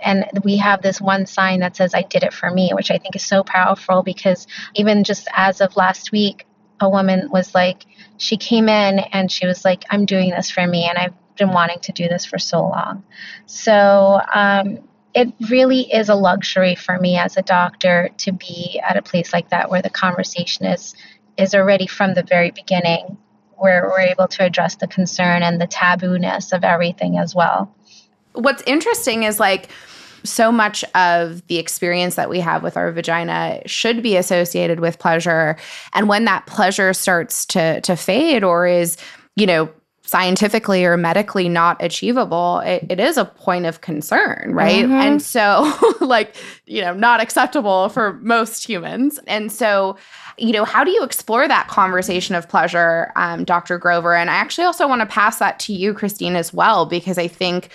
and 0.06 0.26
we 0.44 0.58
have 0.58 0.82
this 0.82 1.02
one 1.02 1.26
sign 1.26 1.62
that 1.62 1.76
says, 1.76 1.94
I 1.96 2.04
did 2.04 2.24
it 2.24 2.34
for 2.34 2.50
me, 2.52 2.72
which 2.74 2.92
I 2.92 3.00
think 3.00 3.16
is 3.16 3.26
so 3.26 3.44
powerful 3.44 4.04
because 4.04 4.46
even 4.76 5.04
just 5.04 5.28
as 5.36 5.62
of 5.62 5.76
last 5.76 6.12
week, 6.12 6.46
a 6.80 6.88
woman 6.88 7.30
was 7.32 7.56
like, 7.56 7.86
she 8.18 8.38
came 8.38 8.70
in 8.70 9.00
and 9.00 9.32
she 9.32 9.48
was 9.48 9.66
like, 9.66 9.84
I'm 9.90 10.06
doing 10.06 10.30
this 10.30 10.52
for 10.52 10.66
me. 10.66 10.88
And 10.88 10.98
I've 10.98 11.16
been 11.38 11.52
wanting 11.52 11.80
to 11.80 11.92
do 11.92 12.08
this 12.08 12.24
for 12.24 12.38
so 12.38 12.62
long. 12.62 13.04
So, 13.48 14.22
um, 14.34 14.88
it 15.16 15.34
really 15.50 15.82
is 15.82 16.10
a 16.10 16.16
luxury 16.16 16.76
for 16.76 17.00
me 17.00 17.18
as 17.18 17.38
a 17.38 17.42
doctor 17.42 18.10
to 18.18 18.34
be 18.34 18.80
at 18.86 18.98
a 18.98 19.02
place 19.02 19.32
like 19.32 19.50
that 19.50 19.72
where 19.72 19.82
the 19.82 19.90
conversation 19.90 20.66
is 20.66 20.94
is 21.38 21.56
already 21.56 21.88
from 21.88 22.14
the 22.14 22.24
very 22.24 22.52
beginning 22.52 23.18
where 23.56 23.86
we're 23.86 24.02
able 24.02 24.28
to 24.28 24.44
address 24.44 24.76
the 24.76 24.88
concern 24.88 25.42
and 25.42 25.60
the 25.62 25.68
tabooness 25.68 26.52
of 26.52 26.66
everything 26.66 27.18
as 27.18 27.34
well 27.34 27.74
what's 28.34 28.62
interesting 28.66 29.24
is 29.24 29.40
like 29.40 29.70
so 30.26 30.52
much 30.52 30.84
of 30.96 31.46
the 31.48 31.58
experience 31.58 32.16
that 32.16 32.30
we 32.30 32.40
have 32.40 32.64
with 32.64 32.78
our 32.78 32.92
vagina 32.92 33.62
should 33.66 34.04
be 34.04 34.16
associated 34.18 34.80
with 34.80 35.00
pleasure. 35.00 35.56
And 35.94 36.10
when 36.10 36.26
that 36.26 36.46
pleasure 36.46 36.94
starts 36.94 37.46
to 37.48 37.82
to 37.82 37.96
fade 37.96 38.44
or 38.44 38.68
is 38.68 38.98
you 39.36 39.46
know 39.46 39.70
scientifically 40.04 40.86
or 40.86 40.98
medically 40.98 41.50
not 41.50 41.84
achievable 41.84 42.60
it, 42.60 42.86
it 42.92 43.00
is 43.00 43.18
a 43.18 43.26
point 43.26 43.66
of 43.66 43.82
concern 43.82 44.52
right? 44.54 44.86
Mm-hmm. 44.86 44.94
and 44.94 45.22
so 45.22 45.74
like 46.06 46.36
you 46.68 46.80
know 46.80 46.94
not 46.94 47.20
acceptable 47.22 47.90
for 47.90 48.14
most 48.22 48.68
humans. 48.68 49.20
And 49.26 49.52
so 49.52 49.98
you 50.38 50.52
know 50.52 50.64
how 50.66 50.84
do 50.84 50.92
you 50.92 51.04
explore 51.04 51.48
that 51.48 51.68
conversation 51.70 52.36
of 52.36 52.48
pleasure 52.48 53.12
um, 53.16 53.44
dr 53.44 53.78
grover? 53.80 54.14
And 54.14 54.30
i 54.30 54.36
actually 54.36 54.66
also 54.66 54.88
want 54.88 55.02
to 55.02 55.08
pass 55.08 55.40
that 55.40 55.60
to 55.62 55.74
you 55.74 55.94
christine 55.94 56.36
as 56.36 56.54
well 56.54 56.86
because 56.86 57.18
i 57.18 57.28
think 57.28 57.70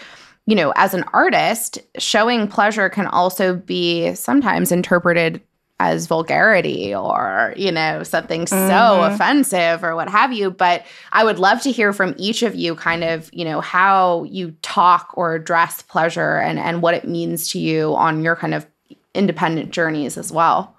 you 0.50 0.57
know, 0.57 0.73
as 0.75 0.95
an 0.95 1.04
artist, 1.12 1.78
showing 1.97 2.49
pleasure 2.49 2.88
can 2.88 3.07
also 3.07 3.54
be 3.54 4.12
sometimes 4.16 4.73
interpreted 4.73 5.40
as 5.78 6.07
vulgarity 6.07 6.92
or, 6.95 7.54
you 7.57 7.71
know, 7.71 8.02
something 8.02 8.47
so 8.49 8.57
mm-hmm. 8.57 9.14
offensive 9.14 9.85
or 9.85 9.95
what 9.95 10.11
have 10.11 10.33
you. 10.33 10.50
But 10.50 10.85
I 11.12 11.25
would 11.25 11.38
love 11.38 11.62
to 11.62 11.71
hear 11.71 11.92
from 11.92 12.14
each 12.19 12.42
of 12.42 12.54
you 12.54 12.75
kind 12.75 13.04
of, 13.04 13.30
you 13.33 13.45
know, 13.45 13.61
how 13.61 14.25
you 14.25 14.50
talk 14.61 15.12
or 15.14 15.35
address 15.35 15.83
pleasure 15.83 16.37
and, 16.37 16.59
and 16.59 16.83
what 16.83 16.95
it 16.95 17.07
means 17.07 17.49
to 17.52 17.61
you 17.61 17.95
on 17.95 18.23
your 18.23 18.35
kind 18.37 18.52
of 18.52 18.66
independent 19.14 19.71
journeys 19.71 20.19
as 20.19 20.33
well. 20.33 20.76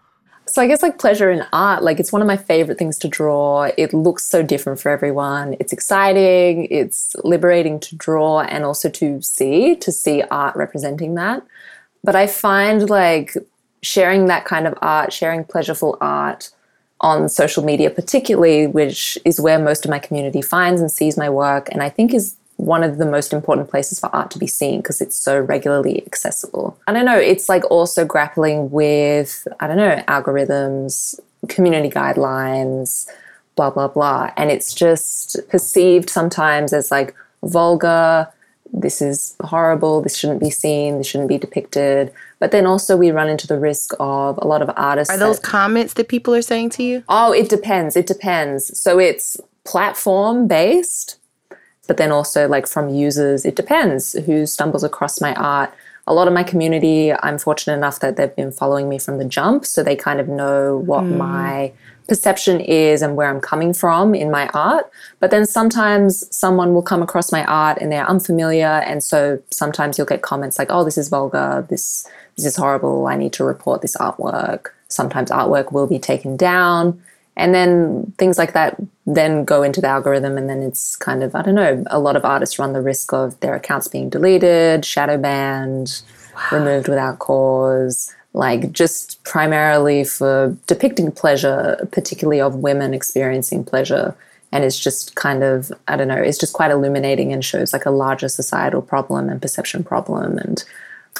So 0.51 0.61
I 0.61 0.67
guess 0.67 0.83
like 0.83 0.99
pleasure 0.99 1.31
in 1.31 1.45
art, 1.53 1.81
like 1.81 1.97
it's 1.97 2.11
one 2.11 2.21
of 2.21 2.27
my 2.27 2.35
favorite 2.35 2.77
things 2.77 2.97
to 2.97 3.07
draw. 3.07 3.71
It 3.77 3.93
looks 3.93 4.25
so 4.25 4.43
different 4.43 4.81
for 4.81 4.89
everyone. 4.89 5.55
It's 5.61 5.71
exciting, 5.71 6.67
it's 6.69 7.15
liberating 7.23 7.79
to 7.79 7.95
draw 7.95 8.41
and 8.41 8.65
also 8.65 8.89
to 8.89 9.21
see, 9.21 9.77
to 9.77 9.93
see 9.93 10.23
art 10.29 10.57
representing 10.57 11.15
that. 11.15 11.41
But 12.03 12.17
I 12.17 12.27
find 12.27 12.89
like 12.89 13.37
sharing 13.81 14.25
that 14.25 14.43
kind 14.43 14.67
of 14.67 14.77
art, 14.81 15.13
sharing 15.13 15.45
pleasureful 15.45 15.97
art 16.01 16.49
on 16.99 17.29
social 17.29 17.63
media 17.63 17.89
particularly, 17.89 18.67
which 18.67 19.17
is 19.23 19.39
where 19.39 19.57
most 19.57 19.85
of 19.85 19.89
my 19.89 19.99
community 19.99 20.41
finds 20.41 20.81
and 20.81 20.91
sees 20.91 21.15
my 21.15 21.29
work 21.29 21.69
and 21.71 21.81
I 21.81 21.87
think 21.87 22.13
is 22.13 22.35
one 22.61 22.83
of 22.83 22.99
the 22.99 23.05
most 23.05 23.33
important 23.33 23.71
places 23.71 23.99
for 23.99 24.15
art 24.15 24.29
to 24.29 24.37
be 24.37 24.45
seen 24.45 24.81
because 24.81 25.01
it's 25.01 25.17
so 25.17 25.39
regularly 25.39 26.05
accessible. 26.05 26.77
I 26.87 26.93
don't 26.93 27.05
know, 27.05 27.17
it's 27.17 27.49
like 27.49 27.69
also 27.71 28.05
grappling 28.05 28.69
with, 28.69 29.47
I 29.59 29.67
don't 29.67 29.77
know, 29.77 30.03
algorithms, 30.07 31.19
community 31.49 31.89
guidelines, 31.89 33.09
blah, 33.55 33.71
blah, 33.71 33.87
blah. 33.87 34.31
And 34.37 34.51
it's 34.51 34.75
just 34.75 35.37
perceived 35.49 36.11
sometimes 36.11 36.71
as 36.71 36.91
like 36.91 37.15
vulgar, 37.41 38.27
this 38.71 39.01
is 39.01 39.35
horrible, 39.41 40.03
this 40.03 40.15
shouldn't 40.15 40.39
be 40.39 40.51
seen, 40.51 40.99
this 40.99 41.07
shouldn't 41.07 41.29
be 41.29 41.39
depicted. 41.39 42.13
But 42.37 42.51
then 42.51 42.67
also 42.67 42.95
we 42.95 43.09
run 43.09 43.27
into 43.27 43.47
the 43.47 43.57
risk 43.57 43.93
of 43.99 44.37
a 44.37 44.45
lot 44.45 44.61
of 44.61 44.69
artists. 44.77 45.11
Are 45.11 45.17
those 45.17 45.39
that, 45.39 45.47
comments 45.47 45.95
that 45.95 46.09
people 46.09 46.35
are 46.35 46.43
saying 46.43 46.69
to 46.71 46.83
you? 46.83 47.03
Oh, 47.09 47.33
it 47.33 47.49
depends. 47.49 47.95
It 47.95 48.05
depends. 48.05 48.79
So 48.79 48.99
it's 48.99 49.35
platform 49.63 50.47
based 50.47 51.17
but 51.91 51.97
then 51.97 52.13
also 52.13 52.47
like 52.47 52.67
from 52.67 52.87
users, 52.87 53.43
it 53.43 53.57
depends 53.57 54.13
who 54.25 54.45
stumbles 54.45 54.81
across 54.81 55.19
my 55.19 55.35
art. 55.35 55.73
A 56.07 56.13
lot 56.13 56.25
of 56.25 56.33
my 56.33 56.41
community, 56.41 57.11
I'm 57.11 57.37
fortunate 57.37 57.75
enough 57.75 57.99
that 57.99 58.15
they've 58.15 58.33
been 58.33 58.53
following 58.53 58.87
me 58.87 58.97
from 58.97 59.17
the 59.17 59.25
jump, 59.25 59.65
so 59.65 59.83
they 59.83 59.97
kind 59.97 60.21
of 60.21 60.29
know 60.29 60.77
what 60.85 61.03
mm. 61.03 61.17
my 61.17 61.73
perception 62.07 62.61
is 62.61 63.01
and 63.01 63.17
where 63.17 63.29
I'm 63.29 63.41
coming 63.41 63.73
from 63.73 64.15
in 64.15 64.31
my 64.31 64.47
art. 64.53 64.89
But 65.19 65.31
then 65.31 65.45
sometimes 65.45 66.33
someone 66.33 66.73
will 66.73 66.81
come 66.81 67.03
across 67.03 67.29
my 67.29 67.43
art 67.43 67.79
and 67.81 67.91
they're 67.91 68.07
unfamiliar, 68.07 68.81
and 68.87 69.03
so 69.03 69.43
sometimes 69.51 69.97
you'll 69.97 70.07
get 70.07 70.21
comments 70.21 70.57
like, 70.57 70.71
"Oh, 70.71 70.85
this 70.85 70.97
is 70.97 71.09
vulgar. 71.09 71.65
This 71.69 72.07
this 72.37 72.45
is 72.45 72.55
horrible. 72.55 73.07
I 73.07 73.17
need 73.17 73.33
to 73.33 73.43
report 73.43 73.81
this 73.81 73.97
artwork." 73.97 74.67
Sometimes 74.87 75.29
artwork 75.29 75.73
will 75.73 75.87
be 75.87 75.99
taken 75.99 76.37
down 76.37 77.01
and 77.37 77.55
then 77.55 78.13
things 78.17 78.37
like 78.37 78.53
that 78.53 78.75
then 79.05 79.43
go 79.43 79.63
into 79.63 79.81
the 79.81 79.87
algorithm 79.87 80.37
and 80.37 80.49
then 80.49 80.61
it's 80.61 80.95
kind 80.95 81.23
of 81.23 81.35
i 81.35 81.41
don't 81.41 81.55
know 81.55 81.83
a 81.87 81.99
lot 81.99 82.15
of 82.15 82.25
artists 82.25 82.59
run 82.59 82.73
the 82.73 82.81
risk 82.81 83.13
of 83.13 83.39
their 83.39 83.55
accounts 83.55 83.87
being 83.87 84.09
deleted 84.09 84.85
shadow 84.85 85.17
banned 85.17 86.01
wow. 86.35 86.59
removed 86.59 86.87
without 86.87 87.19
cause 87.19 88.13
like 88.33 88.71
just 88.71 89.21
primarily 89.23 90.03
for 90.03 90.57
depicting 90.67 91.11
pleasure 91.11 91.87
particularly 91.91 92.39
of 92.39 92.55
women 92.55 92.93
experiencing 92.93 93.63
pleasure 93.63 94.15
and 94.51 94.63
it's 94.63 94.79
just 94.79 95.15
kind 95.15 95.43
of 95.43 95.71
i 95.87 95.95
don't 95.95 96.07
know 96.07 96.15
it's 96.15 96.37
just 96.37 96.53
quite 96.53 96.71
illuminating 96.71 97.33
and 97.33 97.43
shows 97.43 97.73
like 97.73 97.85
a 97.85 97.91
larger 97.91 98.29
societal 98.29 98.81
problem 98.81 99.29
and 99.29 99.41
perception 99.41 99.83
problem 99.83 100.37
and 100.37 100.63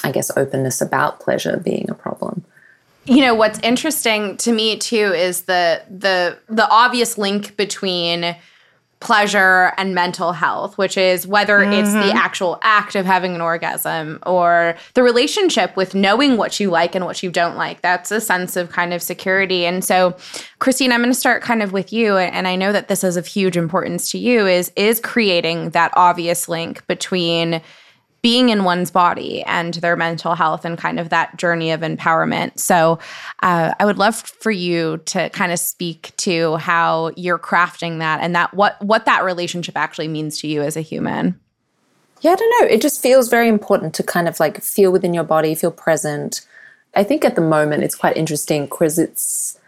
i 0.04 0.12
guess 0.12 0.30
openness 0.36 0.80
about 0.80 1.20
pleasure 1.20 1.58
being 1.58 1.88
a 1.90 1.94
problem 1.94 2.44
you 3.04 3.20
know 3.20 3.34
what's 3.34 3.58
interesting 3.60 4.36
to 4.38 4.52
me 4.52 4.76
too 4.78 5.12
is 5.12 5.42
the 5.42 5.82
the 5.90 6.38
the 6.48 6.68
obvious 6.68 7.18
link 7.18 7.56
between 7.56 8.36
pleasure 9.00 9.72
and 9.78 9.96
mental 9.96 10.32
health 10.32 10.78
which 10.78 10.96
is 10.96 11.26
whether 11.26 11.58
mm-hmm. 11.58 11.72
it's 11.72 11.92
the 11.92 11.98
mm-hmm. 11.98 12.16
actual 12.16 12.60
act 12.62 12.94
of 12.94 13.04
having 13.04 13.34
an 13.34 13.40
orgasm 13.40 14.20
or 14.24 14.76
the 14.94 15.02
relationship 15.02 15.76
with 15.76 15.92
knowing 15.92 16.36
what 16.36 16.60
you 16.60 16.70
like 16.70 16.94
and 16.94 17.04
what 17.04 17.20
you 17.20 17.28
don't 17.28 17.56
like 17.56 17.80
that's 17.80 18.12
a 18.12 18.20
sense 18.20 18.56
of 18.56 18.70
kind 18.70 18.94
of 18.94 19.02
security 19.02 19.66
and 19.66 19.84
so 19.84 20.16
christine 20.60 20.92
i'm 20.92 21.00
going 21.00 21.12
to 21.12 21.18
start 21.18 21.42
kind 21.42 21.64
of 21.64 21.72
with 21.72 21.92
you 21.92 22.16
and 22.16 22.46
i 22.46 22.54
know 22.54 22.70
that 22.72 22.86
this 22.86 23.02
is 23.02 23.16
of 23.16 23.26
huge 23.26 23.56
importance 23.56 24.12
to 24.12 24.18
you 24.18 24.46
is 24.46 24.70
is 24.76 25.00
creating 25.00 25.70
that 25.70 25.90
obvious 25.96 26.48
link 26.48 26.86
between 26.86 27.60
being 28.22 28.48
in 28.48 28.64
one's 28.64 28.90
body 28.90 29.42
and 29.42 29.74
their 29.74 29.96
mental 29.96 30.34
health 30.34 30.64
and 30.64 30.78
kind 30.78 31.00
of 31.00 31.08
that 31.10 31.36
journey 31.36 31.72
of 31.72 31.80
empowerment. 31.80 32.58
So, 32.58 32.98
uh, 33.42 33.74
I 33.78 33.84
would 33.84 33.98
love 33.98 34.16
for 34.16 34.52
you 34.52 34.98
to 35.06 35.28
kind 35.30 35.52
of 35.52 35.58
speak 35.58 36.12
to 36.18 36.56
how 36.56 37.10
you're 37.16 37.38
crafting 37.38 37.98
that 37.98 38.20
and 38.20 38.34
that 38.34 38.54
what 38.54 38.80
what 38.80 39.04
that 39.06 39.24
relationship 39.24 39.76
actually 39.76 40.08
means 40.08 40.40
to 40.40 40.48
you 40.48 40.62
as 40.62 40.76
a 40.76 40.80
human. 40.80 41.38
Yeah, 42.20 42.32
I 42.32 42.36
don't 42.36 42.60
know. 42.60 42.68
It 42.68 42.80
just 42.80 43.02
feels 43.02 43.28
very 43.28 43.48
important 43.48 43.94
to 43.94 44.04
kind 44.04 44.28
of 44.28 44.38
like 44.38 44.62
feel 44.62 44.92
within 44.92 45.12
your 45.12 45.24
body, 45.24 45.56
feel 45.56 45.72
present. 45.72 46.46
I 46.94 47.02
think 47.02 47.24
at 47.24 47.34
the 47.34 47.40
moment 47.40 47.82
it's 47.82 47.96
quite 47.96 48.16
interesting 48.16 48.66
because 48.66 48.98
it's 48.98 49.58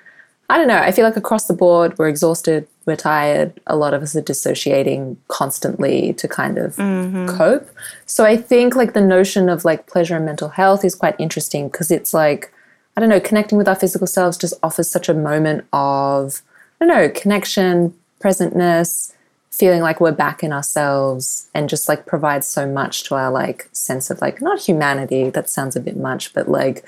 I 0.50 0.58
don't 0.58 0.68
know. 0.68 0.78
I 0.78 0.92
feel 0.92 1.04
like 1.04 1.16
across 1.16 1.46
the 1.46 1.54
board, 1.54 1.98
we're 1.98 2.08
exhausted, 2.08 2.68
we're 2.84 2.96
tired. 2.96 3.58
A 3.66 3.76
lot 3.76 3.94
of 3.94 4.02
us 4.02 4.14
are 4.14 4.20
dissociating 4.20 5.16
constantly 5.28 6.12
to 6.14 6.28
kind 6.28 6.58
of 6.58 6.76
mm-hmm. 6.76 7.28
cope. 7.36 7.68
So 8.04 8.24
I 8.24 8.36
think 8.36 8.76
like 8.76 8.92
the 8.92 9.00
notion 9.00 9.48
of 9.48 9.64
like 9.64 9.86
pleasure 9.86 10.16
and 10.16 10.26
mental 10.26 10.50
health 10.50 10.84
is 10.84 10.94
quite 10.94 11.16
interesting 11.18 11.68
because 11.68 11.90
it's 11.90 12.12
like, 12.12 12.52
I 12.96 13.00
don't 13.00 13.08
know, 13.08 13.20
connecting 13.20 13.56
with 13.56 13.68
our 13.68 13.74
physical 13.74 14.06
selves 14.06 14.36
just 14.36 14.54
offers 14.62 14.88
such 14.88 15.08
a 15.08 15.14
moment 15.14 15.66
of, 15.72 16.42
I 16.80 16.86
don't 16.86 16.94
know, 16.94 17.08
connection, 17.08 17.94
presentness, 18.20 19.12
feeling 19.50 19.80
like 19.80 20.00
we're 20.00 20.12
back 20.12 20.42
in 20.42 20.52
ourselves 20.52 21.48
and 21.54 21.68
just 21.68 21.88
like 21.88 22.06
provides 22.06 22.46
so 22.46 22.66
much 22.66 23.04
to 23.04 23.14
our 23.14 23.30
like 23.30 23.68
sense 23.72 24.10
of 24.10 24.20
like, 24.20 24.42
not 24.42 24.60
humanity, 24.60 25.30
that 25.30 25.48
sounds 25.48 25.74
a 25.74 25.80
bit 25.80 25.96
much, 25.96 26.34
but 26.34 26.48
like, 26.48 26.84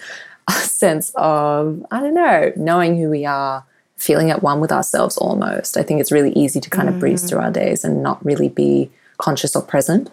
a 0.49 0.53
sense 0.53 1.13
of, 1.15 1.85
I 1.91 2.01
don't 2.01 2.15
know, 2.15 2.53
knowing 2.57 2.97
who 2.97 3.11
we 3.11 3.25
are, 3.25 3.65
feeling 3.97 4.31
at 4.31 4.43
one 4.43 4.61
with 4.61 4.73
ourselves 4.73 5.17
almost. 5.17 5.77
I 5.77 5.83
think 5.83 6.01
it's 6.01 6.13
really 6.13 6.33
easy 6.33 6.61
to 6.61 6.71
kind 6.71 6.89
of 6.89 7.01
breeze 7.01 7.25
mm. 7.25 7.29
through 7.29 7.39
our 7.41 7.51
days 7.51 7.85
and 7.85 8.03
not 8.03 8.25
really 8.25 8.49
be 8.49 8.91
conscious 9.19 9.57
or 9.57 9.63
present, 9.63 10.11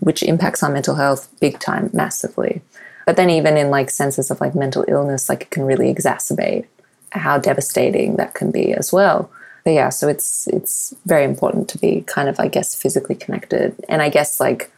which 0.00 0.22
impacts 0.22 0.62
our 0.62 0.70
mental 0.70 0.94
health 0.94 1.28
big 1.40 1.58
time, 1.58 1.90
massively. 1.92 2.62
But 3.04 3.16
then, 3.16 3.30
even 3.30 3.56
in 3.56 3.70
like 3.70 3.90
senses 3.90 4.30
of 4.30 4.40
like 4.40 4.54
mental 4.54 4.84
illness, 4.88 5.28
like 5.28 5.42
it 5.42 5.50
can 5.50 5.64
really 5.64 5.92
exacerbate 5.92 6.66
how 7.10 7.38
devastating 7.38 8.16
that 8.16 8.34
can 8.34 8.50
be 8.50 8.72
as 8.72 8.92
well. 8.92 9.30
But 9.68 9.74
yeah, 9.74 9.90
so 9.90 10.08
it's 10.08 10.46
it's 10.46 10.94
very 11.04 11.24
important 11.24 11.68
to 11.68 11.76
be 11.76 12.00
kind 12.06 12.30
of, 12.30 12.40
I 12.40 12.48
guess, 12.48 12.74
physically 12.74 13.14
connected. 13.14 13.76
And 13.86 14.00
I 14.00 14.08
guess 14.08 14.40
like 14.40 14.72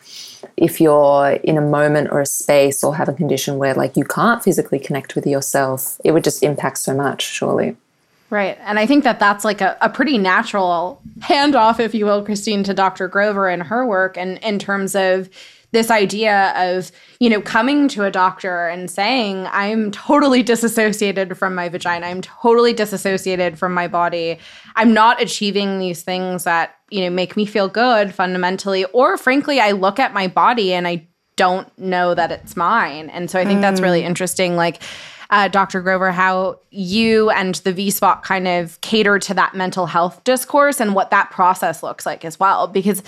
if 0.56 0.80
you're 0.80 1.38
in 1.44 1.56
a 1.56 1.60
moment 1.60 2.08
or 2.10 2.20
a 2.20 2.26
space 2.26 2.82
or 2.82 2.96
have 2.96 3.08
a 3.08 3.12
condition 3.12 3.56
where 3.56 3.72
like 3.72 3.96
you 3.96 4.02
can't 4.02 4.42
physically 4.42 4.80
connect 4.80 5.14
with 5.14 5.28
yourself, 5.28 6.00
it 6.04 6.10
would 6.10 6.24
just 6.24 6.42
impact 6.42 6.78
so 6.78 6.92
much, 6.92 7.22
surely. 7.22 7.76
Right. 8.30 8.58
And 8.62 8.80
I 8.80 8.86
think 8.86 9.04
that 9.04 9.20
that's 9.20 9.44
like 9.44 9.60
a, 9.60 9.78
a 9.80 9.88
pretty 9.88 10.18
natural 10.18 11.00
handoff, 11.20 11.78
if 11.78 11.94
you 11.94 12.04
will, 12.04 12.24
Christine, 12.24 12.64
to 12.64 12.74
Dr. 12.74 13.06
Grover 13.06 13.46
and 13.48 13.62
her 13.62 13.86
work. 13.86 14.18
And 14.18 14.38
in 14.38 14.58
terms 14.58 14.96
of 14.96 15.30
this 15.72 15.90
idea 15.90 16.52
of, 16.56 16.90
you 17.20 17.30
know, 17.30 17.40
coming 17.40 17.88
to 17.88 18.04
a 18.04 18.10
doctor 18.10 18.66
and 18.68 18.90
saying, 18.90 19.46
I'm 19.50 19.90
totally 19.90 20.42
disassociated 20.42 21.36
from 21.36 21.54
my 21.54 21.68
vagina. 21.68 22.06
I'm 22.06 22.22
totally 22.22 22.72
disassociated 22.72 23.58
from 23.58 23.72
my 23.72 23.86
body. 23.86 24.38
I'm 24.76 24.92
not 24.92 25.22
achieving 25.22 25.78
these 25.78 26.02
things 26.02 26.44
that, 26.44 26.76
you 26.90 27.02
know, 27.02 27.10
make 27.10 27.36
me 27.36 27.46
feel 27.46 27.68
good 27.68 28.12
fundamentally. 28.14 28.84
Or 28.86 29.16
frankly, 29.16 29.60
I 29.60 29.72
look 29.72 29.98
at 29.98 30.12
my 30.12 30.26
body 30.26 30.72
and 30.72 30.88
I 30.88 31.06
don't 31.36 31.76
know 31.78 32.14
that 32.14 32.32
it's 32.32 32.56
mine. 32.56 33.08
And 33.10 33.30
so 33.30 33.38
I 33.38 33.44
think 33.44 33.58
mm. 33.58 33.62
that's 33.62 33.80
really 33.80 34.02
mm. 34.02 34.06
interesting. 34.06 34.56
Like, 34.56 34.82
uh, 35.30 35.46
Dr. 35.46 35.80
Grover, 35.80 36.10
how 36.10 36.58
you 36.70 37.30
and 37.30 37.54
the 37.56 37.72
V 37.72 37.90
Spot 37.90 38.22
kind 38.24 38.48
of 38.48 38.80
cater 38.80 39.18
to 39.20 39.34
that 39.34 39.54
mental 39.54 39.86
health 39.86 40.22
discourse 40.24 40.80
and 40.80 40.94
what 40.94 41.10
that 41.10 41.30
process 41.30 41.82
looks 41.82 42.04
like 42.04 42.24
as 42.24 42.40
well. 42.40 42.66
Because 42.66 43.02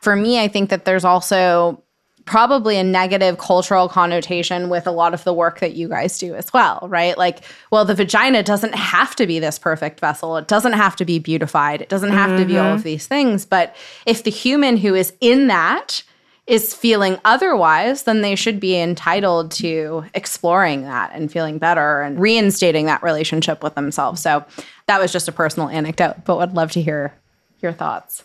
for 0.00 0.14
me, 0.14 0.40
I 0.40 0.46
think 0.46 0.70
that 0.70 0.84
there's 0.84 1.04
also 1.04 1.82
probably 2.24 2.76
a 2.78 2.84
negative 2.84 3.38
cultural 3.38 3.88
connotation 3.88 4.68
with 4.70 4.86
a 4.86 4.90
lot 4.90 5.12
of 5.12 5.24
the 5.24 5.34
work 5.34 5.60
that 5.60 5.74
you 5.74 5.88
guys 5.88 6.18
do 6.18 6.34
as 6.34 6.52
well, 6.52 6.86
right? 6.88 7.18
Like, 7.18 7.40
well, 7.70 7.84
the 7.84 7.94
vagina 7.94 8.42
doesn't 8.42 8.74
have 8.74 9.14
to 9.16 9.26
be 9.26 9.38
this 9.38 9.58
perfect 9.58 10.00
vessel. 10.00 10.36
It 10.36 10.48
doesn't 10.48 10.72
have 10.72 10.96
to 10.96 11.04
be 11.04 11.18
beautified. 11.18 11.82
It 11.82 11.88
doesn't 11.88 12.12
have 12.12 12.30
mm-hmm. 12.30 12.38
to 12.38 12.44
be 12.46 12.58
all 12.58 12.72
of 12.72 12.78
mm-hmm. 12.78 12.84
these 12.84 13.06
things. 13.06 13.44
But 13.44 13.76
if 14.06 14.24
the 14.24 14.30
human 14.30 14.78
who 14.78 14.94
is 14.94 15.12
in 15.20 15.48
that 15.48 16.02
is 16.46 16.74
feeling 16.74 17.18
otherwise, 17.24 18.02
then 18.02 18.20
they 18.20 18.34
should 18.34 18.60
be 18.60 18.78
entitled 18.78 19.50
to 19.50 20.04
exploring 20.14 20.82
that 20.82 21.10
and 21.14 21.32
feeling 21.32 21.58
better 21.58 22.02
and 22.02 22.20
reinstating 22.20 22.86
that 22.86 23.02
relationship 23.02 23.62
with 23.62 23.74
themselves. 23.74 24.20
So 24.20 24.44
that 24.86 25.00
was 25.00 25.12
just 25.12 25.28
a 25.28 25.32
personal 25.32 25.68
anecdote, 25.68 26.24
but 26.24 26.36
would 26.36 26.52
love 26.52 26.70
to 26.72 26.82
hear 26.82 27.14
your 27.60 27.72
thoughts. 27.72 28.24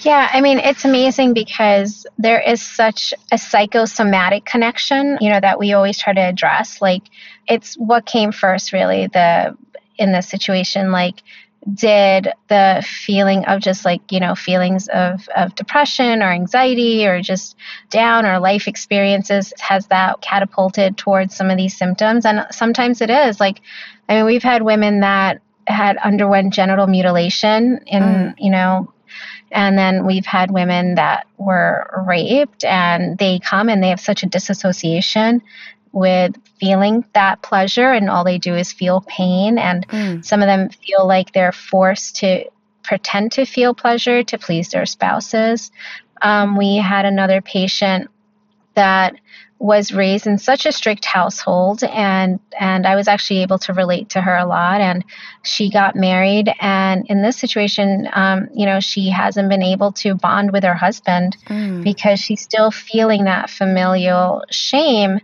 Yeah, 0.00 0.28
I 0.32 0.40
mean, 0.40 0.58
it's 0.58 0.84
amazing 0.84 1.34
because 1.34 2.06
there 2.18 2.40
is 2.40 2.62
such 2.62 3.12
a 3.30 3.38
psychosomatic 3.38 4.44
connection, 4.44 5.18
you 5.20 5.30
know, 5.30 5.40
that 5.40 5.58
we 5.58 5.74
always 5.74 5.98
try 5.98 6.12
to 6.12 6.20
address. 6.20 6.80
Like, 6.80 7.02
it's 7.46 7.74
what 7.74 8.06
came 8.06 8.32
first, 8.32 8.72
really, 8.72 9.08
the 9.08 9.56
in 9.98 10.12
this 10.12 10.28
situation. 10.28 10.90
Like, 10.90 11.22
did 11.74 12.28
the 12.48 12.84
feeling 12.86 13.44
of 13.44 13.60
just 13.60 13.84
like 13.84 14.00
you 14.10 14.18
know 14.18 14.34
feelings 14.34 14.88
of, 14.88 15.28
of 15.36 15.54
depression 15.54 16.22
or 16.22 16.30
anxiety 16.30 17.06
or 17.06 17.20
just 17.20 17.54
down 17.90 18.24
or 18.24 18.38
life 18.38 18.66
experiences 18.66 19.52
has 19.58 19.86
that 19.88 20.20
catapulted 20.22 20.96
towards 20.96 21.34
some 21.36 21.50
of 21.50 21.58
these 21.58 21.76
symptoms 21.76 22.24
and 22.24 22.46
sometimes 22.50 23.02
it 23.02 23.10
is 23.10 23.38
like 23.40 23.60
i 24.08 24.14
mean 24.14 24.24
we've 24.24 24.42
had 24.42 24.62
women 24.62 25.00
that 25.00 25.42
had 25.66 25.98
underwent 25.98 26.52
genital 26.52 26.86
mutilation 26.86 27.78
in 27.86 28.02
mm. 28.02 28.34
you 28.38 28.50
know 28.50 28.90
and 29.50 29.76
then 29.76 30.06
we've 30.06 30.26
had 30.26 30.50
women 30.50 30.94
that 30.94 31.26
were 31.38 32.04
raped 32.06 32.64
and 32.64 33.18
they 33.18 33.38
come 33.38 33.68
and 33.68 33.82
they 33.82 33.88
have 33.88 34.00
such 34.00 34.22
a 34.22 34.26
disassociation 34.26 35.42
with 35.92 36.36
feeling 36.60 37.04
that 37.14 37.42
pleasure 37.42 37.92
and 37.92 38.08
all 38.08 38.24
they 38.24 38.38
do 38.38 38.54
is 38.54 38.72
feel 38.72 39.04
pain 39.08 39.58
and 39.58 39.88
mm. 39.88 40.24
some 40.24 40.40
of 40.40 40.46
them 40.46 40.68
feel 40.68 41.06
like 41.06 41.32
they're 41.32 41.52
forced 41.52 42.16
to 42.16 42.44
pretend 42.84 43.32
to 43.32 43.44
feel 43.44 43.74
pleasure 43.74 44.22
to 44.22 44.38
please 44.38 44.68
their 44.68 44.86
spouses 44.86 45.70
um, 46.22 46.56
we 46.56 46.76
had 46.76 47.04
another 47.04 47.40
patient 47.40 48.08
that 48.74 49.14
was 49.60 49.92
raised 49.92 50.26
in 50.26 50.38
such 50.38 50.64
a 50.64 50.72
strict 50.72 51.04
household 51.04 51.84
and 51.84 52.40
and 52.58 52.86
I 52.86 52.96
was 52.96 53.06
actually 53.06 53.42
able 53.42 53.58
to 53.58 53.74
relate 53.74 54.08
to 54.10 54.20
her 54.22 54.34
a 54.34 54.46
lot 54.46 54.80
and 54.80 55.04
she 55.42 55.70
got 55.70 55.94
married 55.94 56.50
and 56.60 57.04
in 57.10 57.20
this 57.20 57.36
situation 57.36 58.08
um, 58.14 58.48
you 58.54 58.64
know 58.64 58.80
she 58.80 59.10
hasn't 59.10 59.50
been 59.50 59.62
able 59.62 59.92
to 59.92 60.14
bond 60.14 60.50
with 60.50 60.64
her 60.64 60.74
husband 60.74 61.36
mm. 61.44 61.84
because 61.84 62.18
she's 62.18 62.40
still 62.40 62.70
feeling 62.70 63.24
that 63.24 63.50
familial 63.50 64.42
shame 64.50 65.20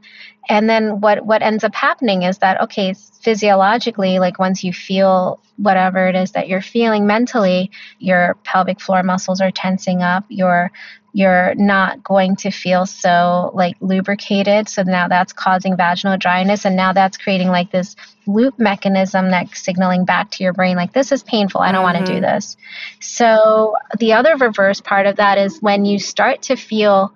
and 0.49 0.69
then 0.69 1.01
what 1.01 1.25
what 1.25 1.43
ends 1.43 1.65
up 1.65 1.75
happening 1.75 2.23
is 2.23 2.39
that 2.39 2.61
okay 2.61 2.95
physiologically 3.23 4.19
like 4.19 4.39
once 4.39 4.63
you 4.63 4.73
feel 4.73 5.41
whatever 5.57 6.09
it 6.09 6.15
is 6.15 6.33
that 6.33 6.49
you're 6.49 6.63
feeling 6.63 7.07
mentally 7.07 7.71
your 7.99 8.37
pelvic 8.45 8.81
floor 8.81 9.03
muscles 9.03 9.41
are 9.41 9.51
tensing 9.51 10.03
up 10.03 10.25
your 10.29 10.71
you're 11.17 11.55
not 11.55 12.05
going 12.05 12.37
to 12.37 12.51
feel 12.51 12.85
so 12.85 13.51
like 13.55 13.75
lubricated. 13.81 14.69
So 14.69 14.83
now 14.83 15.09
that's 15.09 15.33
causing 15.33 15.75
vaginal 15.75 16.19
dryness. 16.19 16.67
And 16.67 16.77
now 16.77 16.93
that's 16.93 17.17
creating 17.17 17.49
like 17.49 17.71
this 17.71 17.97
loop 18.27 18.59
mechanism 18.59 19.31
that's 19.31 19.65
signaling 19.65 20.05
back 20.05 20.31
to 20.33 20.45
your 20.45 20.53
brain, 20.53 20.77
like, 20.77 20.93
this 20.93 21.13
is 21.13 21.23
painful. 21.23 21.63
I 21.63 21.73
don't 21.73 21.87
mm-hmm. 21.87 21.95
want 21.95 22.07
to 22.07 22.13
do 22.13 22.21
this. 22.21 22.59
So 23.01 23.77
the 23.99 24.13
other 24.13 24.37
reverse 24.37 24.83
part 24.83 25.07
of 25.07 25.17
that 25.17 25.39
is 25.39 25.63
when 25.63 25.87
you 25.87 25.99
start 25.99 26.43
to 26.43 26.55
feel 26.55 27.15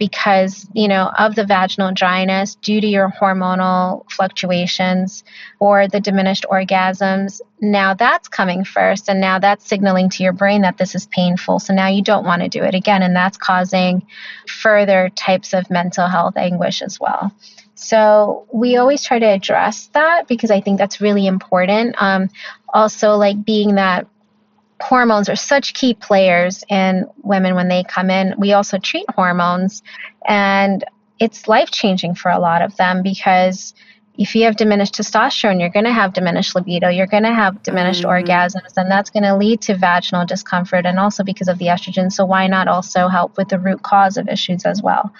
because 0.00 0.66
you 0.72 0.88
know 0.88 1.12
of 1.16 1.36
the 1.36 1.46
vaginal 1.46 1.92
dryness 1.92 2.56
due 2.56 2.80
to 2.80 2.86
your 2.88 3.12
hormonal 3.20 4.10
fluctuations 4.10 5.22
or 5.60 5.86
the 5.86 6.00
diminished 6.00 6.44
orgasms 6.50 7.40
now 7.60 7.94
that's 7.94 8.26
coming 8.26 8.64
first 8.64 9.08
and 9.08 9.20
now 9.20 9.38
that's 9.38 9.68
signaling 9.68 10.08
to 10.08 10.22
your 10.22 10.32
brain 10.32 10.62
that 10.62 10.78
this 10.78 10.94
is 10.94 11.06
painful. 11.06 11.58
So 11.58 11.74
now 11.74 11.88
you 11.88 12.02
don't 12.02 12.24
want 12.24 12.42
to 12.42 12.48
do 12.48 12.62
it 12.62 12.74
again 12.74 13.02
and 13.02 13.14
that's 13.14 13.36
causing 13.36 14.06
further 14.48 15.10
types 15.10 15.52
of 15.52 15.70
mental 15.70 16.08
health 16.08 16.36
anguish 16.36 16.82
as 16.82 16.98
well. 16.98 17.32
So 17.74 18.46
we 18.52 18.76
always 18.76 19.02
try 19.02 19.18
to 19.18 19.26
address 19.26 19.88
that 19.94 20.28
because 20.28 20.50
i 20.50 20.60
think 20.60 20.78
that's 20.78 21.00
really 21.00 21.26
important. 21.26 21.94
Um, 21.98 22.30
also 22.72 23.16
like 23.16 23.44
being 23.44 23.74
that 23.74 24.06
hormones 24.80 25.28
are 25.28 25.36
such 25.36 25.74
key 25.74 25.94
players 25.94 26.64
in 26.68 27.06
women 27.22 27.54
when 27.54 27.68
they 27.68 27.84
come 27.84 28.10
in. 28.10 28.34
We 28.38 28.52
also 28.52 28.78
treat 28.78 29.06
hormones, 29.10 29.82
and 30.26 30.84
it's 31.18 31.48
life 31.48 31.70
changing 31.70 32.14
for 32.14 32.30
a 32.30 32.38
lot 32.38 32.62
of 32.62 32.76
them 32.76 33.02
because 33.02 33.74
if 34.20 34.34
you 34.34 34.44
have 34.44 34.56
diminished 34.56 34.94
testosterone, 34.94 35.60
you're 35.60 35.70
going 35.70 35.86
to 35.86 35.92
have 35.92 36.12
diminished 36.12 36.54
libido, 36.54 36.88
you're 36.88 37.06
going 37.06 37.22
to 37.22 37.32
have 37.32 37.62
diminished 37.62 38.02
mm-hmm. 38.02 38.28
orgasms, 38.28 38.76
and 38.76 38.90
that's 38.90 39.08
going 39.08 39.22
to 39.22 39.34
lead 39.34 39.62
to 39.62 39.74
vaginal 39.74 40.26
discomfort 40.26 40.84
and 40.84 40.98
also 40.98 41.24
because 41.24 41.48
of 41.48 41.56
the 41.56 41.66
estrogen. 41.66 42.12
So, 42.12 42.26
why 42.26 42.46
not 42.46 42.68
also 42.68 43.08
help 43.08 43.38
with 43.38 43.48
the 43.48 43.58
root 43.58 43.82
cause 43.82 44.18
of 44.18 44.28
issues 44.28 44.66
as 44.66 44.82
well? 44.82 45.12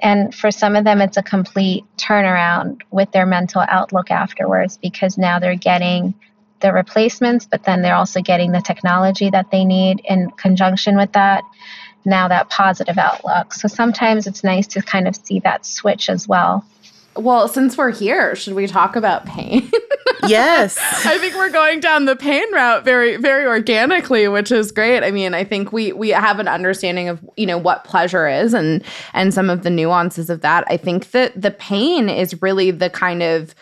And 0.00 0.34
for 0.34 0.50
some 0.50 0.74
of 0.74 0.84
them, 0.84 1.02
it's 1.02 1.18
a 1.18 1.22
complete 1.22 1.84
turnaround 1.98 2.80
with 2.90 3.10
their 3.12 3.26
mental 3.26 3.62
outlook 3.68 4.10
afterwards 4.10 4.78
because 4.78 5.18
now 5.18 5.38
they're 5.38 5.54
getting 5.54 6.14
the 6.60 6.72
replacements, 6.72 7.46
but 7.46 7.64
then 7.64 7.82
they're 7.82 7.94
also 7.94 8.20
getting 8.20 8.52
the 8.52 8.60
technology 8.60 9.30
that 9.30 9.50
they 9.50 9.64
need 9.64 10.00
in 10.04 10.30
conjunction 10.32 10.96
with 10.96 11.12
that. 11.12 11.42
Now, 12.04 12.28
that 12.28 12.50
positive 12.50 12.98
outlook. 12.98 13.52
So 13.52 13.66
sometimes 13.66 14.28
it's 14.28 14.44
nice 14.44 14.68
to 14.68 14.82
kind 14.82 15.08
of 15.08 15.16
see 15.16 15.40
that 15.40 15.66
switch 15.66 16.08
as 16.08 16.28
well. 16.28 16.64
Well, 17.16 17.48
since 17.48 17.76
we're 17.76 17.92
here, 17.92 18.36
should 18.36 18.54
we 18.54 18.66
talk 18.66 18.94
about 18.94 19.24
pain? 19.24 19.70
yes. 20.26 20.78
I 21.04 21.18
think 21.18 21.34
we're 21.34 21.50
going 21.50 21.80
down 21.80 22.04
the 22.04 22.16
pain 22.16 22.52
route 22.52 22.84
very 22.84 23.16
very 23.16 23.46
organically, 23.46 24.28
which 24.28 24.52
is 24.52 24.70
great. 24.70 25.02
I 25.02 25.10
mean, 25.10 25.34
I 25.34 25.44
think 25.44 25.72
we 25.72 25.92
we 25.92 26.10
have 26.10 26.38
an 26.38 26.48
understanding 26.48 27.08
of, 27.08 27.24
you 27.36 27.46
know, 27.46 27.58
what 27.58 27.84
pleasure 27.84 28.28
is 28.28 28.54
and 28.54 28.84
and 29.14 29.32
some 29.32 29.48
of 29.48 29.62
the 29.62 29.70
nuances 29.70 30.28
of 30.30 30.42
that. 30.42 30.64
I 30.68 30.76
think 30.76 31.12
that 31.12 31.40
the 31.40 31.50
pain 31.50 32.08
is 32.08 32.40
really 32.42 32.70
the 32.70 32.90
kind 32.90 33.22
of 33.22 33.54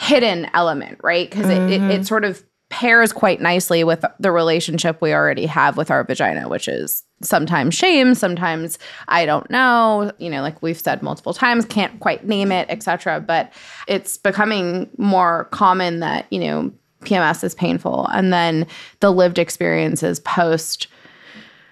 hidden 0.00 0.48
element, 0.54 0.98
right? 1.02 1.28
Because 1.28 1.46
mm-hmm. 1.46 1.68
it, 1.68 1.72
it, 1.72 1.74
it 1.74 1.80
mm-hmm. 1.80 2.02
sort 2.04 2.24
of 2.24 2.42
pairs 2.70 3.12
quite 3.12 3.40
nicely 3.40 3.84
with 3.84 4.02
the 4.18 4.32
relationship 4.32 5.02
we 5.02 5.12
already 5.12 5.44
have 5.44 5.76
with 5.76 5.90
our 5.90 6.04
vagina, 6.04 6.48
which 6.48 6.68
is 6.68 7.04
sometimes 7.20 7.74
shame, 7.74 8.14
sometimes 8.14 8.78
I 9.08 9.26
don't 9.26 9.50
know, 9.50 10.10
you 10.18 10.30
know, 10.30 10.40
like 10.40 10.62
we've 10.62 10.78
said 10.78 11.02
multiple 11.02 11.34
times, 11.34 11.66
can't 11.66 12.00
quite 12.00 12.26
name 12.26 12.50
it, 12.50 12.70
etc. 12.70 13.20
But 13.20 13.52
it's 13.88 14.16
becoming 14.16 14.88
more 14.96 15.44
common 15.50 16.00
that, 16.00 16.26
you 16.30 16.38
know, 16.38 16.72
PMS 17.02 17.44
is 17.44 17.54
painful 17.54 18.06
and 18.06 18.32
then 18.32 18.66
the 19.00 19.10
lived 19.10 19.38
experiences 19.38 20.20
post 20.20 20.86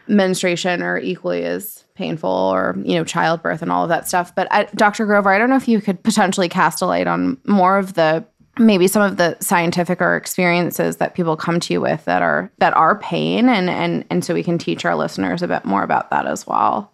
menstruation 0.06 0.82
are 0.82 0.98
equally 0.98 1.44
as 1.44 1.84
painful 1.98 2.30
or 2.30 2.76
you 2.82 2.94
know 2.94 3.04
childbirth 3.04 3.60
and 3.60 3.70
all 3.70 3.82
of 3.82 3.90
that 3.90 4.08
stuff. 4.08 4.34
But 4.34 4.48
I, 4.50 4.64
dr 4.74 5.04
grover 5.04 5.30
i 5.30 5.38
don't 5.38 5.50
know 5.50 5.56
if 5.56 5.68
you 5.68 5.80
could 5.80 6.02
potentially 6.02 6.48
cast 6.48 6.80
a 6.80 6.86
light 6.86 7.06
on 7.06 7.36
more 7.44 7.76
of 7.76 7.94
the 7.94 8.24
maybe 8.58 8.88
some 8.88 9.02
of 9.02 9.16
the 9.16 9.36
scientific 9.40 10.00
or 10.00 10.16
experiences 10.16 10.96
that 10.96 11.14
people 11.14 11.36
come 11.36 11.60
to 11.60 11.72
you 11.72 11.80
with 11.80 12.04
that 12.04 12.22
are 12.22 12.50
that 12.58 12.74
are 12.74 12.98
pain. 12.98 13.48
And 13.48 13.70
and 13.70 14.04
and 14.10 14.24
so 14.24 14.34
we 14.34 14.42
can 14.42 14.58
teach 14.58 14.84
our 14.84 14.96
listeners 14.96 15.42
a 15.42 15.48
bit 15.48 15.64
more 15.64 15.82
about 15.82 16.10
that 16.10 16.26
as 16.26 16.46
well. 16.46 16.92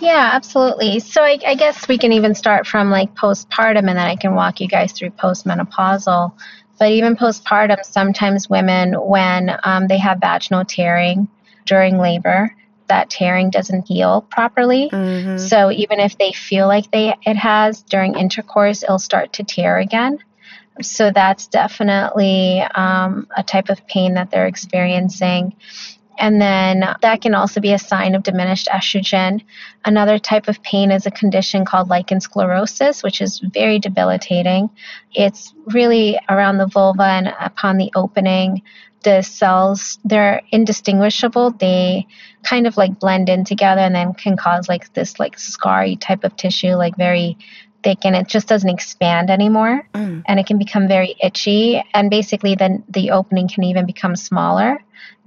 Yeah 0.00 0.30
absolutely. 0.32 1.00
So 1.00 1.22
i, 1.22 1.38
I 1.46 1.54
guess 1.54 1.88
we 1.88 1.98
can 1.98 2.12
even 2.12 2.34
start 2.34 2.66
from 2.66 2.90
like 2.90 3.14
postpartum 3.14 3.78
and 3.78 3.88
then 3.88 3.98
i 3.98 4.16
can 4.16 4.34
walk 4.34 4.60
you 4.60 4.68
guys 4.68 4.92
through 4.92 5.10
postmenopausal. 5.10 6.32
But 6.78 6.92
even 6.92 7.16
postpartum 7.16 7.84
sometimes 7.84 8.48
women 8.48 8.94
when 8.94 9.56
um, 9.64 9.88
they 9.88 9.98
have 9.98 10.20
vaginal 10.20 10.64
tearing 10.64 11.28
during 11.66 11.98
labor 11.98 12.54
that 12.88 13.10
tearing 13.10 13.50
doesn't 13.50 13.88
heal 13.88 14.22
properly. 14.22 14.90
Mm-hmm. 14.90 15.38
So 15.38 15.70
even 15.70 16.00
if 16.00 16.18
they 16.18 16.32
feel 16.32 16.66
like 16.66 16.90
they 16.90 17.14
it 17.22 17.36
has 17.36 17.82
during 17.82 18.16
intercourse, 18.16 18.82
it'll 18.82 18.98
start 18.98 19.32
to 19.34 19.44
tear 19.44 19.78
again. 19.78 20.18
So 20.80 21.10
that's 21.10 21.46
definitely 21.48 22.60
um, 22.74 23.26
a 23.36 23.42
type 23.42 23.68
of 23.68 23.86
pain 23.86 24.14
that 24.14 24.30
they're 24.30 24.46
experiencing. 24.46 25.54
And 26.18 26.40
then 26.40 26.84
that 27.00 27.22
can 27.22 27.34
also 27.34 27.60
be 27.60 27.72
a 27.72 27.78
sign 27.78 28.14
of 28.14 28.24
diminished 28.24 28.68
estrogen. 28.72 29.44
Another 29.84 30.18
type 30.18 30.48
of 30.48 30.60
pain 30.62 30.90
is 30.90 31.06
a 31.06 31.12
condition 31.12 31.64
called 31.64 31.88
lichen 31.88 32.18
sclerosus, 32.18 33.04
which 33.04 33.20
is 33.20 33.38
very 33.38 33.78
debilitating. 33.78 34.68
It's 35.14 35.54
really 35.66 36.18
around 36.28 36.58
the 36.58 36.66
vulva 36.66 37.04
and 37.04 37.34
upon 37.40 37.76
the 37.76 37.92
opening 37.94 38.62
the 39.02 39.22
cells 39.22 39.98
they're 40.04 40.40
indistinguishable. 40.50 41.52
They 41.52 42.06
kind 42.42 42.66
of 42.66 42.76
like 42.76 42.98
blend 42.98 43.28
in 43.28 43.44
together 43.44 43.80
and 43.80 43.94
then 43.94 44.14
can 44.14 44.36
cause 44.36 44.68
like 44.68 44.92
this 44.94 45.18
like 45.18 45.36
scarry 45.36 45.98
type 46.00 46.24
of 46.24 46.36
tissue 46.36 46.74
like 46.74 46.96
very 46.96 47.36
thick 47.82 47.98
and 48.04 48.16
it 48.16 48.26
just 48.26 48.48
doesn't 48.48 48.68
expand 48.68 49.30
anymore. 49.30 49.88
Mm. 49.94 50.22
and 50.26 50.40
it 50.40 50.46
can 50.46 50.58
become 50.58 50.88
very 50.88 51.16
itchy. 51.22 51.82
And 51.94 52.10
basically 52.10 52.54
then 52.54 52.84
the 52.88 53.10
opening 53.10 53.48
can 53.48 53.64
even 53.64 53.86
become 53.86 54.16
smaller 54.16 54.78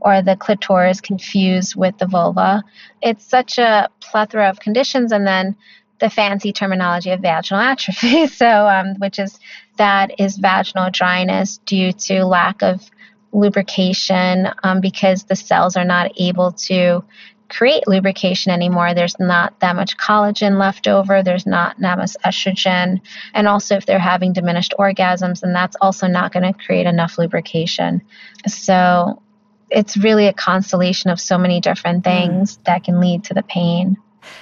or 0.02 0.22
the 0.22 0.36
clitoris 0.36 1.00
confused 1.00 1.76
with 1.76 1.98
the 1.98 2.08
vulva. 2.08 2.64
It's 3.02 3.26
such 3.26 3.58
a 3.58 3.88
plethora 4.00 4.50
of 4.50 4.60
conditions 4.60 5.12
and 5.12 5.26
then 5.26 5.56
the 6.00 6.10
fancy 6.10 6.52
terminology 6.52 7.12
of 7.12 7.22
vaginal 7.22 7.62
atrophy. 7.62 8.28
So 8.42 8.48
um, 8.48 8.96
which 8.96 9.20
is 9.20 9.40
that 9.78 10.20
is 10.20 10.38
vaginal 10.38 10.90
dryness 10.92 11.60
due 11.66 11.94
to 11.94 12.26
lack 12.26 12.62
of 12.62 12.90
lubrication 13.32 14.50
um, 14.64 14.82
because 14.82 15.24
the 15.24 15.36
cells 15.36 15.78
are 15.78 15.86
not 15.86 16.12
able 16.18 16.52
to 16.52 17.04
create 17.50 17.86
lubrication 17.88 18.52
anymore. 18.52 18.94
There's 18.94 19.20
not 19.20 19.60
that 19.60 19.76
much 19.76 19.98
collagen 19.98 20.58
left 20.58 20.88
over. 20.88 21.22
There's 21.22 21.46
not 21.46 21.78
that 21.80 21.98
much 21.98 22.12
estrogen. 22.26 23.02
And 23.34 23.48
also, 23.48 23.76
if 23.76 23.86
they're 23.86 24.00
having 24.00 24.34
diminished 24.34 24.74
orgasms, 24.80 25.42
then 25.42 25.54
that's 25.54 25.76
also 25.82 26.08
not 26.08 26.32
going 26.32 26.52
to 26.52 26.58
create 26.66 26.88
enough 26.88 27.18
lubrication. 27.18 28.02
So, 28.48 29.22
it's 29.70 29.96
really 29.98 30.28
a 30.28 30.34
constellation 30.34 31.10
of 31.10 31.20
so 31.20 31.38
many 31.38 31.60
different 31.62 32.02
mm. 32.02 32.04
things 32.04 32.58
mm. 32.58 32.64
that 32.66 32.84
can 32.84 33.00
lead 33.00 33.24
to 33.26 33.34
the 33.34 33.44
pain. 33.44 33.98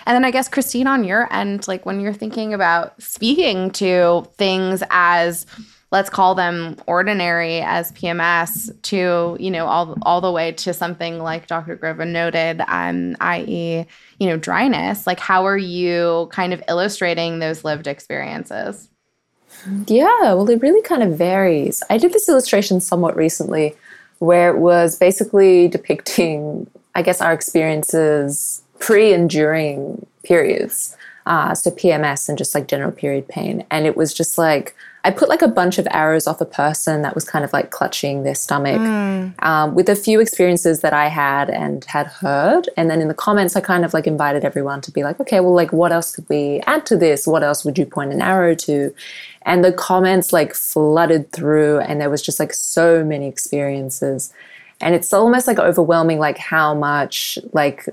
And 0.06 0.16
then 0.16 0.26
I 0.26 0.32
guess 0.32 0.50
Christine 0.50 0.88
on 0.88 1.04
your 1.04 1.32
end 1.32 1.68
like 1.68 1.86
when 1.86 2.00
you're 2.00 2.14
thinking 2.14 2.54
about 2.54 3.02
speaking 3.02 3.72
to 3.72 4.28
things 4.38 4.84
as 4.90 5.46
let's 5.92 6.10
call 6.10 6.36
them 6.36 6.76
ordinary 6.86 7.62
as 7.62 7.92
PMS 7.94 8.70
to, 8.84 9.38
you 9.40 9.52
know, 9.52 9.66
all 9.66 9.98
all 10.04 10.22
the 10.22 10.32
way 10.32 10.52
to 10.52 10.74
something 10.74 11.20
like 11.20 11.48
Dr. 11.48 11.76
Grover 11.76 12.06
noted, 12.06 12.62
um, 12.68 13.16
i.e., 13.20 13.86
you 14.20 14.28
know, 14.28 14.38
dryness. 14.38 15.08
Like 15.08 15.20
how 15.20 15.46
are 15.46 15.58
you 15.58 16.30
kind 16.32 16.54
of 16.54 16.64
illustrating 16.68 17.40
those 17.40 17.64
lived 17.64 17.88
experiences? 17.88 18.90
Yeah, 19.88 20.34
well, 20.34 20.50
it 20.50 20.62
really 20.62 20.82
kind 20.84 21.04
of 21.04 21.18
varies. 21.18 21.84
I 21.90 21.98
did 21.98 22.14
this 22.14 22.30
illustration 22.30 22.80
somewhat 22.80 23.16
recently 23.16 23.76
where 24.20 24.56
it 24.56 24.60
was 24.60 24.98
basically 24.98 25.68
depicting, 25.68 26.70
I 26.96 27.02
guess, 27.02 27.20
our 27.22 27.34
experiences 27.34 28.62
pre 28.80 29.14
and 29.14 29.30
during 29.30 30.06
periods. 30.24 30.96
Uh, 31.26 31.54
so 31.54 31.70
PMS 31.72 32.28
and 32.30 32.38
just 32.38 32.56
like 32.56 32.68
general 32.68 32.92
period 32.92 33.28
pain. 33.28 33.66
And 33.70 33.86
it 33.86 33.96
was 33.96 34.14
just 34.14 34.38
like, 34.38 34.76
I 35.04 35.12
put 35.12 35.30
like 35.30 35.42
a 35.42 35.48
bunch 35.48 35.78
of 35.78 35.88
arrows 35.92 36.28
off 36.28 36.42
a 36.42 36.46
person 36.46 37.04
that 37.04 37.16
was 37.16 37.24
kind 37.24 37.46
of 37.46 37.54
like 37.54 37.72
clutching 37.72 38.24
their 38.24 38.36
stomach 38.36 38.80
mm. 38.80 39.44
um, 39.44 39.74
with 39.74 39.88
a 39.88 39.96
few 39.96 40.20
experiences 40.20 40.82
that 40.82 40.92
I 40.92 41.08
had 41.08 41.50
and 41.50 41.86
had 41.86 42.08
heard. 42.08 42.70
And 42.76 42.90
then 42.90 43.02
in 43.02 43.08
the 43.08 43.14
comments, 43.14 43.56
I 43.56 43.62
kind 43.62 43.86
of 43.86 43.94
like 43.94 44.08
invited 44.08 44.44
everyone 44.44 44.82
to 44.82 44.92
be 44.92 45.04
like, 45.04 45.20
okay, 45.20 45.40
well, 45.40 45.54
like, 45.54 45.72
what 45.72 45.94
else 45.94 46.14
could 46.14 46.28
we 46.28 46.60
add 46.66 46.86
to 46.88 46.98
this? 46.98 47.26
What 47.26 47.44
else 47.44 47.64
would 47.64 47.78
you 47.78 47.86
point 47.86 48.12
an 48.12 48.22
arrow 48.22 48.56
to? 48.56 48.94
And 49.44 49.64
the 49.64 49.72
comments 49.72 50.34
like 50.34 50.54
flooded 50.54 51.32
through, 51.32 51.80
and 51.80 52.02
there 52.02 52.10
was 52.10 52.22
just 52.22 52.40
like 52.40 52.54
so 52.54 53.04
many 53.04 53.28
experiences. 53.28 54.34
And 54.82 54.96
it's 54.96 55.14
almost 55.14 55.48
like 55.48 55.60
overwhelming, 55.60 56.20
like 56.20 56.38
how 56.38 56.74
much 56.74 57.40
like 57.54 57.88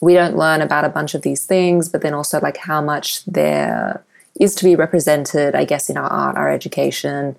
we 0.00 0.14
don't 0.14 0.36
learn 0.36 0.60
about 0.60 0.84
a 0.84 0.88
bunch 0.88 1.14
of 1.14 1.22
these 1.22 1.44
things, 1.44 1.88
but 1.88 2.02
then 2.02 2.14
also 2.14 2.40
like 2.40 2.58
how 2.58 2.80
much 2.80 3.24
there 3.24 4.04
is 4.40 4.54
to 4.56 4.64
be 4.64 4.76
represented, 4.76 5.54
I 5.54 5.64
guess, 5.64 5.90
in 5.90 5.96
our 5.96 6.08
art, 6.08 6.36
our 6.36 6.50
education, 6.50 7.36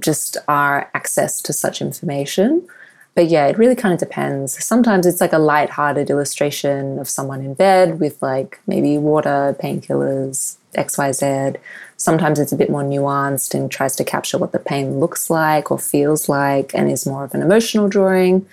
just 0.00 0.36
our 0.48 0.90
access 0.94 1.40
to 1.42 1.52
such 1.52 1.80
information. 1.80 2.66
But 3.14 3.28
yeah, 3.28 3.46
it 3.46 3.58
really 3.58 3.74
kind 3.74 3.92
of 3.92 3.98
depends. 3.98 4.62
Sometimes 4.64 5.06
it's 5.06 5.20
like 5.20 5.32
a 5.32 5.38
light-hearted 5.38 6.08
illustration 6.08 6.98
of 6.98 7.08
someone 7.08 7.40
in 7.40 7.54
bed 7.54 7.98
with 7.98 8.20
like 8.22 8.60
maybe 8.66 8.96
water, 8.96 9.56
painkillers, 9.60 10.56
XYZ. 10.74 11.56
Sometimes 11.96 12.38
it's 12.38 12.52
a 12.52 12.56
bit 12.56 12.70
more 12.70 12.84
nuanced 12.84 13.54
and 13.54 13.70
tries 13.70 13.96
to 13.96 14.04
capture 14.04 14.38
what 14.38 14.52
the 14.52 14.60
pain 14.60 15.00
looks 15.00 15.30
like 15.30 15.70
or 15.70 15.78
feels 15.78 16.28
like 16.28 16.72
and 16.74 16.90
is 16.90 17.06
more 17.06 17.24
of 17.24 17.34
an 17.34 17.42
emotional 17.42 17.88
drawing. 17.88 18.46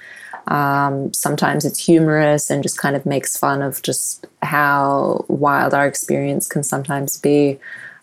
Um, 0.48 1.14
sometimes 1.14 1.66
it's 1.66 1.84
humorous 1.84 2.50
and 2.50 2.62
just 2.62 2.78
kind 2.78 2.96
of 2.96 3.06
makes 3.06 3.38
fun 3.38 3.62
of 3.62 3.82
just 3.82 4.26
how 4.42 5.26
wild 5.28 5.74
our 5.74 5.88
experience 5.88 6.48
can 6.48 6.64
sometimes 6.64 7.18
be 7.18 7.60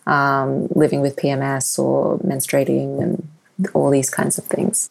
um, 0.07 0.67
living 0.75 1.01
with 1.01 1.15
PMS 1.15 1.79
or 1.79 2.19
menstruating 2.19 3.01
and 3.01 3.27
all 3.73 3.89
these 3.89 4.09
kinds 4.09 4.37
of 4.37 4.45
things. 4.45 4.89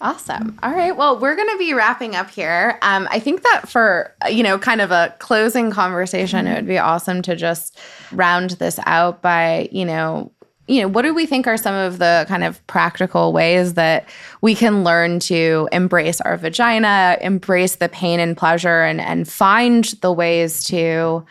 Awesome. 0.00 0.58
All 0.62 0.72
right. 0.72 0.94
Well, 0.94 1.18
we're 1.18 1.36
going 1.36 1.50
to 1.50 1.58
be 1.58 1.72
wrapping 1.72 2.14
up 2.14 2.28
here. 2.28 2.78
Um, 2.82 3.08
I 3.10 3.18
think 3.18 3.42
that 3.42 3.68
for, 3.68 4.14
you 4.28 4.42
know, 4.42 4.58
kind 4.58 4.82
of 4.82 4.90
a 4.90 5.14
closing 5.20 5.70
conversation, 5.70 6.46
it 6.46 6.54
would 6.54 6.66
be 6.66 6.78
awesome 6.78 7.22
to 7.22 7.34
just 7.34 7.78
round 8.12 8.50
this 8.50 8.78
out 8.84 9.22
by, 9.22 9.70
you 9.72 9.86
know, 9.86 10.32
you 10.68 10.82
know, 10.82 10.88
what 10.88 11.02
do 11.02 11.14
we 11.14 11.26
think 11.26 11.46
are 11.46 11.56
some 11.56 11.74
of 11.74 11.98
the 11.98 12.24
kind 12.28 12.42
of 12.42 12.64
practical 12.66 13.32
ways 13.32 13.74
that 13.74 14.08
we 14.40 14.54
can 14.54 14.82
learn 14.82 15.20
to 15.20 15.68
embrace 15.70 16.20
our 16.20 16.36
vagina, 16.36 17.16
embrace 17.20 17.76
the 17.76 17.88
pain 17.88 18.18
and 18.18 18.36
pleasure, 18.36 18.82
and, 18.82 19.00
and 19.00 19.28
find 19.28 19.84
the 20.00 20.12
ways 20.12 20.64
to 20.64 21.24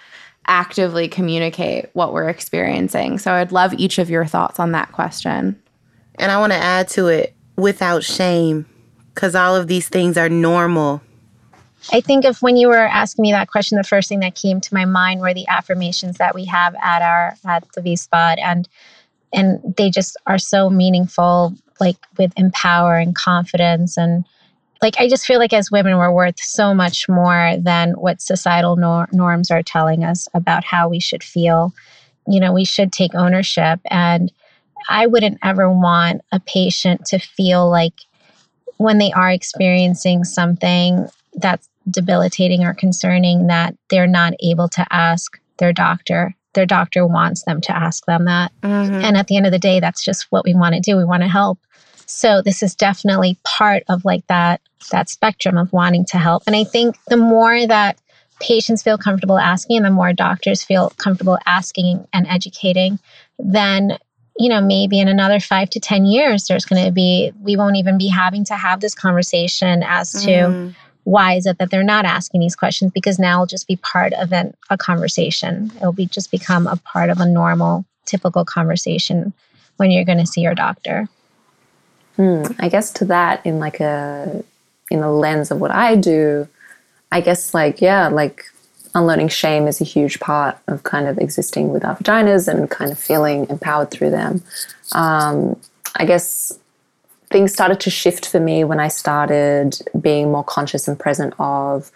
actively 0.48 1.08
communicate 1.08 1.90
what 1.94 2.14
we're 2.14 2.30
experiencing? 2.30 3.18
So 3.18 3.34
I'd 3.34 3.52
love 3.52 3.74
each 3.74 3.98
of 4.00 4.10
your 4.10 4.26
thoughts 4.26 4.60
on 4.60 4.72
that 4.72 4.92
question. 4.92 5.62
And 6.16 6.32
I 6.32 6.40
want 6.40 6.54
to 6.54 6.58
add 6.58 6.88
to 6.90 7.08
it 7.08 7.34
without 7.58 8.04
shame, 8.04 8.66
because 9.14 9.36
all 9.36 9.56
of 9.56 9.68
these 9.68 9.90
things 9.90 10.18
are 10.18 10.30
normal. 10.30 11.02
I 11.92 12.02
think 12.02 12.26
if 12.26 12.42
when 12.42 12.58
you 12.58 12.68
were 12.68 12.78
asking 12.78 13.24
me 13.24 13.32
that 13.32 13.50
question, 13.50 13.78
the 13.78 13.84
first 13.84 14.10
thing 14.10 14.20
that 14.22 14.36
came 14.36 14.60
to 14.62 14.74
my 14.74 14.86
mind 14.86 15.22
were 15.22 15.34
the 15.34 15.48
affirmations 15.48 16.18
that 16.18 16.34
we 16.34 16.46
have 16.46 16.74
at 16.82 17.02
our 17.02 17.36
at 17.46 17.70
the 17.74 17.82
V 17.82 17.96
spot 17.96 18.40
and 18.40 18.68
and 19.34 19.60
they 19.78 19.90
just 19.90 20.18
are 20.28 20.38
so 20.38 20.70
meaningful 20.70 21.54
like 21.80 21.98
with 22.18 22.32
empower 22.38 22.98
and 22.98 23.16
confidence. 23.16 23.98
And 23.98 24.26
like 24.82 24.96
i 25.00 25.08
just 25.08 25.26
feel 25.26 25.40
like 25.40 25.54
as 25.54 25.72
women 25.72 25.98
we're 25.98 26.12
worth 26.12 26.40
so 26.40 26.74
much 26.74 27.08
more 27.08 27.56
than 27.60 27.94
what 27.94 28.22
societal 28.22 28.76
nor- 28.76 29.08
norms 29.12 29.50
are 29.50 29.64
telling 29.64 30.04
us 30.04 30.28
about 30.34 30.64
how 30.64 30.90
we 30.90 31.00
should 31.00 31.24
feel. 31.24 31.74
You 32.28 32.40
know 32.40 32.54
we 32.54 32.66
should 32.66 32.92
take 32.92 33.16
ownership. 33.16 33.80
And 33.86 34.32
i 34.90 35.08
wouldn't 35.08 35.40
ever 35.44 35.70
want 35.70 36.22
a 36.32 36.40
patient 36.40 37.06
to 37.06 37.20
feel 37.20 37.70
like 37.70 37.94
when 38.78 38.98
they 38.98 39.12
are 39.14 39.32
experiencing 39.32 40.24
something 40.24 41.08
that's 41.36 41.70
debilitating 41.90 42.64
or 42.64 42.74
concerning 42.74 43.48
that 43.48 43.76
they're 43.90 44.08
not 44.08 44.34
able 44.42 44.68
to 44.70 44.86
ask 44.92 45.40
their 45.58 45.72
doctor 45.72 46.36
their 46.56 46.66
doctor 46.66 47.06
wants 47.06 47.44
them 47.44 47.62
to 47.62 47.76
ask 47.76 48.06
them 48.06 48.26
that. 48.26 48.52
Mm-hmm. 48.64 48.96
And 48.96 49.18
at 49.18 49.28
the 49.28 49.38
end 49.38 49.46
of 49.46 49.52
the 49.52 49.60
day, 49.60 49.80
that's 49.80 50.04
just 50.04 50.28
what 50.32 50.44
we 50.44 50.54
want 50.54 50.76
to 50.76 50.82
do. 50.82 50.98
We 50.98 51.06
want 51.06 51.24
to 51.24 51.30
help. 51.30 51.60
So 52.08 52.42
this 52.42 52.64
is 52.64 52.76
definitely 52.76 53.38
part 53.44 53.84
of 53.88 54.06
like 54.06 54.26
that 54.28 54.62
that 54.92 55.10
spectrum 55.10 55.58
of 55.58 55.74
wanting 55.74 56.06
to 56.06 56.18
help. 56.18 56.44
And 56.46 56.56
I 56.56 56.64
think 56.64 56.96
the 57.08 57.18
more 57.18 57.66
that 57.66 58.00
patients 58.40 58.84
feel 58.84 58.98
comfortable 58.98 59.40
asking 59.40 59.78
and 59.78 59.86
the 59.86 59.92
more 59.92 60.14
doctors 60.14 60.64
feel 60.64 60.92
comfortable 60.98 61.40
asking 61.46 62.08
and 62.14 62.28
educating, 62.28 63.00
then 63.40 63.98
you 64.38 64.50
know, 64.50 64.60
maybe 64.60 65.00
in 65.00 65.08
another 65.08 65.40
five 65.40 65.70
to 65.70 65.80
10 65.80 66.06
years, 66.06 66.48
there's 66.48 66.66
going 66.66 66.84
to 66.84 66.92
be, 66.92 67.32
we 67.40 67.56
won't 67.56 67.78
even 67.78 67.98
be 67.98 68.10
having 68.10 68.44
to 68.44 68.56
have 68.56 68.82
this 68.82 68.94
conversation 68.94 69.82
as 69.82 70.12
to 70.12 70.30
mm 70.30 70.76
why 71.06 71.36
is 71.36 71.46
it 71.46 71.58
that 71.58 71.72
they're 71.72 71.84
not 71.84 72.06
asking 72.06 72.42
these 72.42 72.56
questions? 72.56 72.92
Because 72.92 73.18
now 73.18 73.38
it'll 73.38 73.46
just 73.46 73.68
be 73.68 73.78
part 73.78 74.14
of 74.14 74.34
an, 74.34 74.54
a 74.70 74.78
conversation. 74.78 75.72
It'll 75.78 75.94
be 75.94 76.08
just 76.08 76.30
become 76.30 76.68
a 76.68 76.76
part 76.76 77.10
of 77.10 77.20
a 77.20 77.26
normal 77.26 77.86
typical 78.06 78.44
conversation 78.44 79.34
when 79.78 79.92
you're 79.92 80.06
going 80.06 80.18
to 80.18 80.28
see 80.28 80.42
your 80.42 80.56
doctor. 80.56 81.08
Hmm. 82.16 82.44
i 82.60 82.70
guess 82.70 82.92
to 82.92 83.06
that 83.06 83.46
in 83.46 83.60
like 83.60 83.82
a 83.82 84.42
in 84.90 85.02
the 85.02 85.10
lens 85.10 85.52
of 85.52 85.60
what 85.60 85.72
i 85.72 85.98
do 85.98 86.48
i 87.12 87.20
guess 87.20 87.54
like 87.54 87.82
yeah 87.82 88.08
like 88.08 88.46
unlearning 88.94 89.28
shame 89.28 89.68
is 89.68 89.82
a 89.82 89.84
huge 89.84 90.22
part 90.22 90.58
of 90.70 90.84
kind 90.84 91.10
of 91.10 91.18
existing 91.18 91.74
with 91.74 91.84
our 91.84 91.98
vaginas 91.98 92.48
and 92.48 92.72
kind 92.72 92.90
of 92.90 92.98
feeling 92.98 93.46
empowered 93.50 93.92
through 93.92 94.12
them. 94.12 94.42
Um, 94.94 95.60
i 95.98 96.06
guess 96.06 96.58
things 97.32 97.54
started 97.54 97.80
to 97.82 97.90
shift 97.90 98.28
for 98.28 98.40
me 98.40 98.64
when 98.64 98.80
I 98.80 98.88
started 98.88 99.78
being 100.00 100.32
more 100.32 100.44
conscious 100.44 100.88
and 100.88 101.00
present 101.00 101.34
of 101.40 101.92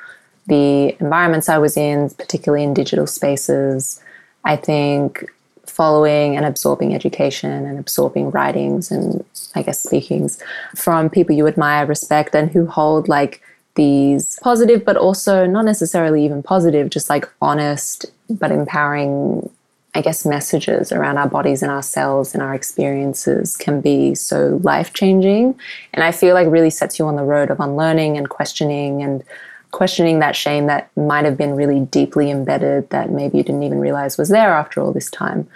the 0.48 0.96
environments 1.00 1.50
I 1.50 1.58
was 1.58 1.78
in, 1.78 2.10
particularly 2.12 2.63
in 2.63 2.74
digital 2.74 3.08
spaces. 3.08 4.02
I 4.44 4.56
think 4.56 5.26
following 5.65 6.36
and 6.36 6.46
absorbing 6.46 6.96
education 6.96 7.65
and 7.65 7.78
absorbing 7.78 8.32
writings 8.32 8.92
and 8.92 9.24
I 9.56 9.62
guess 9.62 9.84
speakings 9.84 10.42
from 10.76 11.10
people 11.10 11.36
you 11.36 11.48
admire, 11.48 11.86
respect, 11.86 12.36
and 12.36 12.50
who 12.50 12.65
hold 12.65 13.08
like 13.08 13.42
these 13.76 14.38
positive, 14.42 14.84
but 14.84 14.98
also 14.98 15.46
not 15.46 15.65
necessarily 15.65 16.26
even 16.26 16.44
positive, 16.44 16.89
just 16.89 17.10
like 17.10 17.30
honest 17.42 18.06
but 18.30 18.52
empowering 18.52 19.50
I 19.95 20.02
guess, 20.02 20.25
messages 20.25 20.91
around 20.91 21.17
our 21.17 21.28
bodies 21.28 21.63
and 21.63 21.71
ourselves 21.71 22.34
and 22.34 22.43
our 22.43 22.54
experiences 22.54 23.58
can 23.58 23.82
be 23.82 24.13
so 24.13 24.60
life 24.63 24.93
changing. 24.93 25.60
And 25.93 26.04
I 26.04 26.12
feel 26.12 26.36
like 26.36 26.47
really 26.47 26.69
sets 26.69 26.99
you 26.99 27.06
on 27.06 27.15
the 27.15 27.23
road 27.23 27.49
of 27.49 27.60
unlearning 27.60 28.15
and 28.17 28.30
questioning 28.30 29.02
and 29.02 29.23
questioning 29.71 30.19
that 30.19 30.36
shame 30.36 30.67
that 30.67 30.95
might 30.95 31.25
have 31.25 31.38
been 31.38 31.56
really 31.56 31.82
deeply 31.82 32.30
embedded 32.30 32.89
that 32.91 33.12
maybe 33.12 33.38
you 33.38 33.43
didn't 33.43 33.63
even 33.63 33.80
realize 33.80 34.17
was 34.17 34.30
there 34.30 34.54
after 34.54 34.82
all 34.82 34.91
this 34.91 35.10
time. 35.10 35.47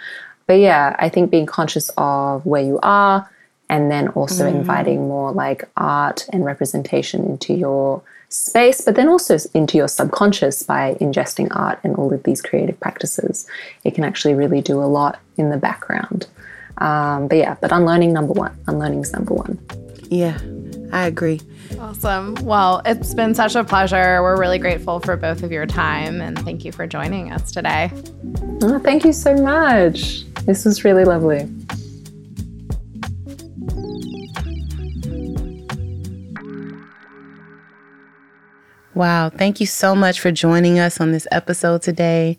But 0.46 0.54
yeah, 0.54 0.96
I 0.98 1.08
think 1.08 1.30
being 1.30 1.46
conscious 1.46 1.90
of 1.96 2.44
where 2.44 2.62
you 2.62 2.78
are 2.82 3.28
and 3.68 3.90
then 3.90 4.08
also 4.08 4.50
mm. 4.50 4.54
inviting 4.54 5.08
more 5.08 5.32
like 5.32 5.64
art 5.76 6.26
and 6.32 6.44
representation 6.44 7.24
into 7.24 7.54
your 7.54 8.02
space, 8.28 8.80
but 8.80 8.96
then 8.96 9.08
also 9.08 9.36
into 9.54 9.76
your 9.76 9.88
subconscious 9.88 10.62
by 10.62 10.94
ingesting 11.00 11.48
art 11.54 11.78
and 11.84 11.96
all 11.96 12.12
of 12.12 12.22
these 12.24 12.42
creative 12.42 12.78
practices. 12.80 13.46
It 13.84 13.94
can 13.94 14.04
actually 14.04 14.34
really 14.34 14.60
do 14.60 14.80
a 14.80 14.86
lot 14.86 15.20
in 15.36 15.50
the 15.50 15.56
background. 15.56 16.26
Um, 16.78 17.28
but 17.28 17.38
yeah, 17.38 17.56
but 17.60 17.72
unlearning 17.72 18.12
number 18.12 18.32
one. 18.32 18.56
Unlearning 18.66 19.00
is 19.00 19.12
number 19.12 19.34
one. 19.34 19.58
Yeah, 20.10 20.38
I 20.92 21.06
agree. 21.06 21.40
Awesome. 21.78 22.34
Well, 22.36 22.82
it's 22.84 23.14
been 23.14 23.34
such 23.34 23.54
a 23.54 23.64
pleasure. 23.64 24.22
We're 24.22 24.38
really 24.38 24.58
grateful 24.58 25.00
for 25.00 25.16
both 25.16 25.42
of 25.42 25.50
your 25.50 25.66
time 25.66 26.20
and 26.20 26.38
thank 26.38 26.64
you 26.64 26.72
for 26.72 26.86
joining 26.86 27.32
us 27.32 27.52
today. 27.52 27.90
Oh, 28.62 28.78
thank 28.78 29.04
you 29.04 29.12
so 29.12 29.34
much. 29.34 30.24
This 30.44 30.64
was 30.64 30.84
really 30.84 31.04
lovely. 31.04 31.48
Wow. 38.94 39.28
Thank 39.30 39.60
you 39.60 39.66
so 39.66 39.94
much 39.96 40.20
for 40.20 40.30
joining 40.30 40.78
us 40.78 41.00
on 41.00 41.10
this 41.10 41.26
episode 41.32 41.82
today. 41.82 42.38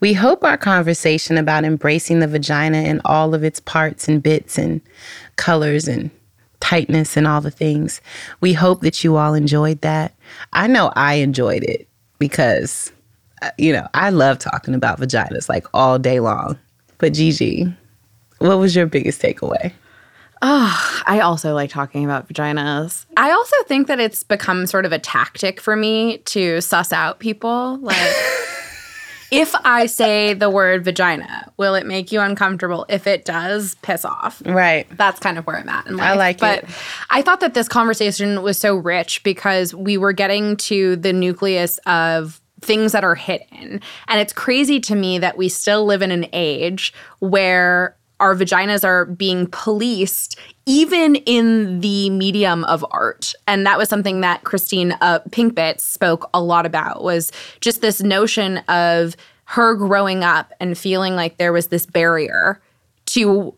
We 0.00 0.12
hope 0.12 0.44
our 0.44 0.58
conversation 0.58 1.38
about 1.38 1.64
embracing 1.64 2.20
the 2.20 2.28
vagina 2.28 2.82
in 2.82 3.00
all 3.04 3.34
of 3.34 3.42
its 3.42 3.60
parts 3.60 4.06
and 4.06 4.22
bits 4.22 4.58
and 4.58 4.82
colors 5.36 5.88
and 5.88 6.10
tightness 6.60 7.16
and 7.16 7.26
all 7.26 7.40
the 7.40 7.50
things, 7.50 8.00
we 8.40 8.52
hope 8.52 8.80
that 8.80 9.04
you 9.04 9.16
all 9.16 9.34
enjoyed 9.34 9.80
that. 9.82 10.14
I 10.52 10.66
know 10.66 10.92
I 10.96 11.14
enjoyed 11.14 11.62
it 11.64 11.88
because, 12.18 12.92
uh, 13.42 13.50
you 13.58 13.72
know, 13.72 13.86
I 13.94 14.10
love 14.10 14.38
talking 14.38 14.74
about 14.74 15.00
vaginas 15.00 15.48
like 15.48 15.66
all 15.74 15.98
day 15.98 16.20
long. 16.20 16.58
But 16.98 17.12
Gigi, 17.12 17.72
what 18.38 18.58
was 18.58 18.74
your 18.74 18.86
biggest 18.86 19.22
takeaway? 19.22 19.72
Oh, 20.48 21.02
I 21.06 21.18
also 21.18 21.54
like 21.54 21.70
talking 21.70 22.04
about 22.04 22.28
vaginas. 22.28 23.04
I 23.16 23.32
also 23.32 23.56
think 23.64 23.88
that 23.88 23.98
it's 23.98 24.22
become 24.22 24.68
sort 24.68 24.86
of 24.86 24.92
a 24.92 24.98
tactic 25.00 25.60
for 25.60 25.74
me 25.74 26.18
to 26.18 26.60
suss 26.60 26.92
out 26.92 27.18
people. 27.18 27.78
Like, 27.78 27.96
if 29.32 29.52
I 29.64 29.86
say 29.86 30.34
the 30.34 30.48
word 30.48 30.84
vagina, 30.84 31.52
will 31.56 31.74
it 31.74 31.84
make 31.84 32.12
you 32.12 32.20
uncomfortable? 32.20 32.86
If 32.88 33.08
it 33.08 33.24
does, 33.24 33.74
piss 33.82 34.04
off. 34.04 34.40
Right. 34.46 34.86
That's 34.96 35.18
kind 35.18 35.36
of 35.36 35.48
where 35.48 35.56
I'm 35.56 35.68
at 35.68 35.88
in 35.88 35.96
life. 35.96 36.12
I 36.12 36.14
like 36.14 36.38
but 36.38 36.62
it. 36.62 36.70
I 37.10 37.22
thought 37.22 37.40
that 37.40 37.54
this 37.54 37.66
conversation 37.66 38.40
was 38.40 38.56
so 38.56 38.76
rich 38.76 39.24
because 39.24 39.74
we 39.74 39.98
were 39.98 40.12
getting 40.12 40.56
to 40.58 40.94
the 40.94 41.12
nucleus 41.12 41.78
of 41.86 42.40
things 42.60 42.92
that 42.92 43.02
are 43.02 43.16
hidden. 43.16 43.80
And 44.06 44.20
it's 44.20 44.32
crazy 44.32 44.78
to 44.78 44.94
me 44.94 45.18
that 45.18 45.36
we 45.36 45.48
still 45.48 45.84
live 45.86 46.02
in 46.02 46.12
an 46.12 46.26
age 46.32 46.94
where 47.18 47.96
our 48.20 48.34
vaginas 48.34 48.84
are 48.84 49.04
being 49.04 49.46
policed 49.46 50.38
even 50.64 51.16
in 51.16 51.80
the 51.80 52.10
medium 52.10 52.64
of 52.64 52.84
art. 52.90 53.34
And 53.46 53.66
that 53.66 53.78
was 53.78 53.88
something 53.88 54.20
that 54.22 54.44
christine 54.44 54.92
uh, 55.00 55.20
Pink 55.30 55.54
Bits 55.54 55.84
spoke 55.84 56.28
a 56.32 56.42
lot 56.42 56.66
about 56.66 57.02
was 57.02 57.30
just 57.60 57.80
this 57.80 58.02
notion 58.02 58.58
of 58.68 59.16
her 59.44 59.74
growing 59.74 60.24
up 60.24 60.52
and 60.58 60.76
feeling 60.76 61.14
like 61.14 61.36
there 61.36 61.52
was 61.52 61.68
this 61.68 61.86
barrier 61.86 62.60
to 63.06 63.54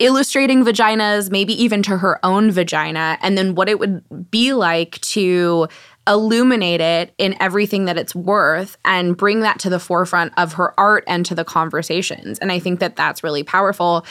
illustrating 0.00 0.64
vaginas, 0.64 1.30
maybe 1.30 1.52
even 1.62 1.82
to 1.82 1.98
her 1.98 2.18
own 2.24 2.50
vagina, 2.50 3.18
and 3.22 3.38
then 3.38 3.54
what 3.54 3.68
it 3.68 3.78
would 3.78 4.02
be 4.30 4.52
like 4.52 4.98
to 5.02 5.68
illuminate 6.10 6.80
it 6.82 7.14
in 7.16 7.34
everything 7.40 7.86
that 7.86 7.96
it's 7.96 8.14
worth 8.14 8.76
and 8.84 9.16
bring 9.16 9.40
that 9.40 9.58
to 9.60 9.70
the 9.70 9.78
forefront 9.78 10.32
of 10.36 10.52
her 10.54 10.78
art 10.78 11.04
and 11.06 11.24
to 11.24 11.34
the 11.34 11.44
conversations. 11.44 12.38
And 12.40 12.52
I 12.52 12.58
think 12.58 12.80
that 12.80 12.96
that's 12.96 13.22
really 13.24 13.44
powerful. 13.44 14.04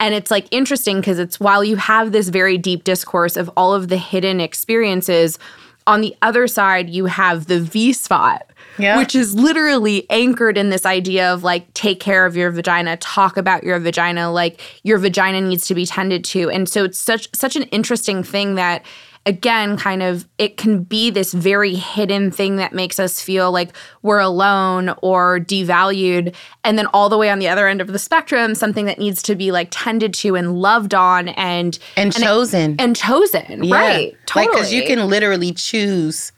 And 0.00 0.12
it's 0.14 0.30
like 0.30 0.48
interesting 0.50 1.00
because 1.00 1.18
it's 1.18 1.38
while 1.38 1.62
you 1.64 1.76
have 1.76 2.12
this 2.12 2.28
very 2.28 2.58
deep 2.58 2.84
discourse 2.84 3.36
of 3.36 3.48
all 3.56 3.72
of 3.72 3.88
the 3.88 3.96
hidden 3.96 4.40
experiences, 4.40 5.38
on 5.86 6.00
the 6.00 6.16
other 6.22 6.46
side, 6.46 6.88
you 6.90 7.04
have 7.06 7.46
the 7.46 7.60
V 7.60 7.92
spot, 7.92 8.50
Yeah. 8.78 8.96
which 8.96 9.14
is 9.14 9.34
literally 9.34 10.06
anchored 10.10 10.56
in 10.56 10.70
this 10.70 10.86
idea 10.86 11.32
of 11.32 11.44
like, 11.44 11.72
take 11.74 12.00
care 12.00 12.26
of 12.26 12.36
your 12.36 12.50
vagina, 12.50 12.96
talk 12.96 13.36
about 13.36 13.62
your 13.64 13.78
vagina, 13.78 14.32
like 14.32 14.60
your 14.82 14.98
vagina 14.98 15.40
needs 15.42 15.66
to 15.68 15.74
be 15.74 15.86
tended 15.86 16.24
to. 16.24 16.50
And 16.50 16.68
so 16.68 16.84
it's 16.84 16.98
such 16.98 17.28
such 17.34 17.54
an 17.54 17.64
interesting 17.64 18.22
thing 18.24 18.54
that 18.56 18.82
again 19.26 19.76
kind 19.76 20.02
of 20.02 20.28
it 20.38 20.56
can 20.56 20.82
be 20.82 21.08
this 21.10 21.32
very 21.32 21.74
hidden 21.74 22.30
thing 22.30 22.56
that 22.56 22.72
makes 22.72 22.98
us 23.00 23.20
feel 23.20 23.50
like 23.50 23.74
we're 24.02 24.18
alone 24.18 24.94
or 25.02 25.40
devalued 25.40 26.34
and 26.62 26.76
then 26.78 26.86
all 26.92 27.08
the 27.08 27.16
way 27.16 27.30
on 27.30 27.38
the 27.38 27.48
other 27.48 27.66
end 27.66 27.80
of 27.80 27.86
the 27.88 27.98
spectrum 27.98 28.54
something 28.54 28.84
that 28.84 28.98
needs 28.98 29.22
to 29.22 29.34
be 29.34 29.50
like 29.50 29.68
tended 29.70 30.12
to 30.12 30.36
and 30.36 30.60
loved 30.60 30.94
on 30.94 31.28
and 31.30 31.78
And 31.96 32.14
it- 32.14 32.20
chosen. 32.22 32.76
and 32.78 32.94
chosen 32.94 33.64
Yeah. 33.64 33.76
right 33.76 34.16
totally 34.26 34.46
Like, 34.46 34.54
because 34.56 34.72
you 34.72 34.84
can 34.84 35.08
literally 35.08 35.52
choose 35.52 36.32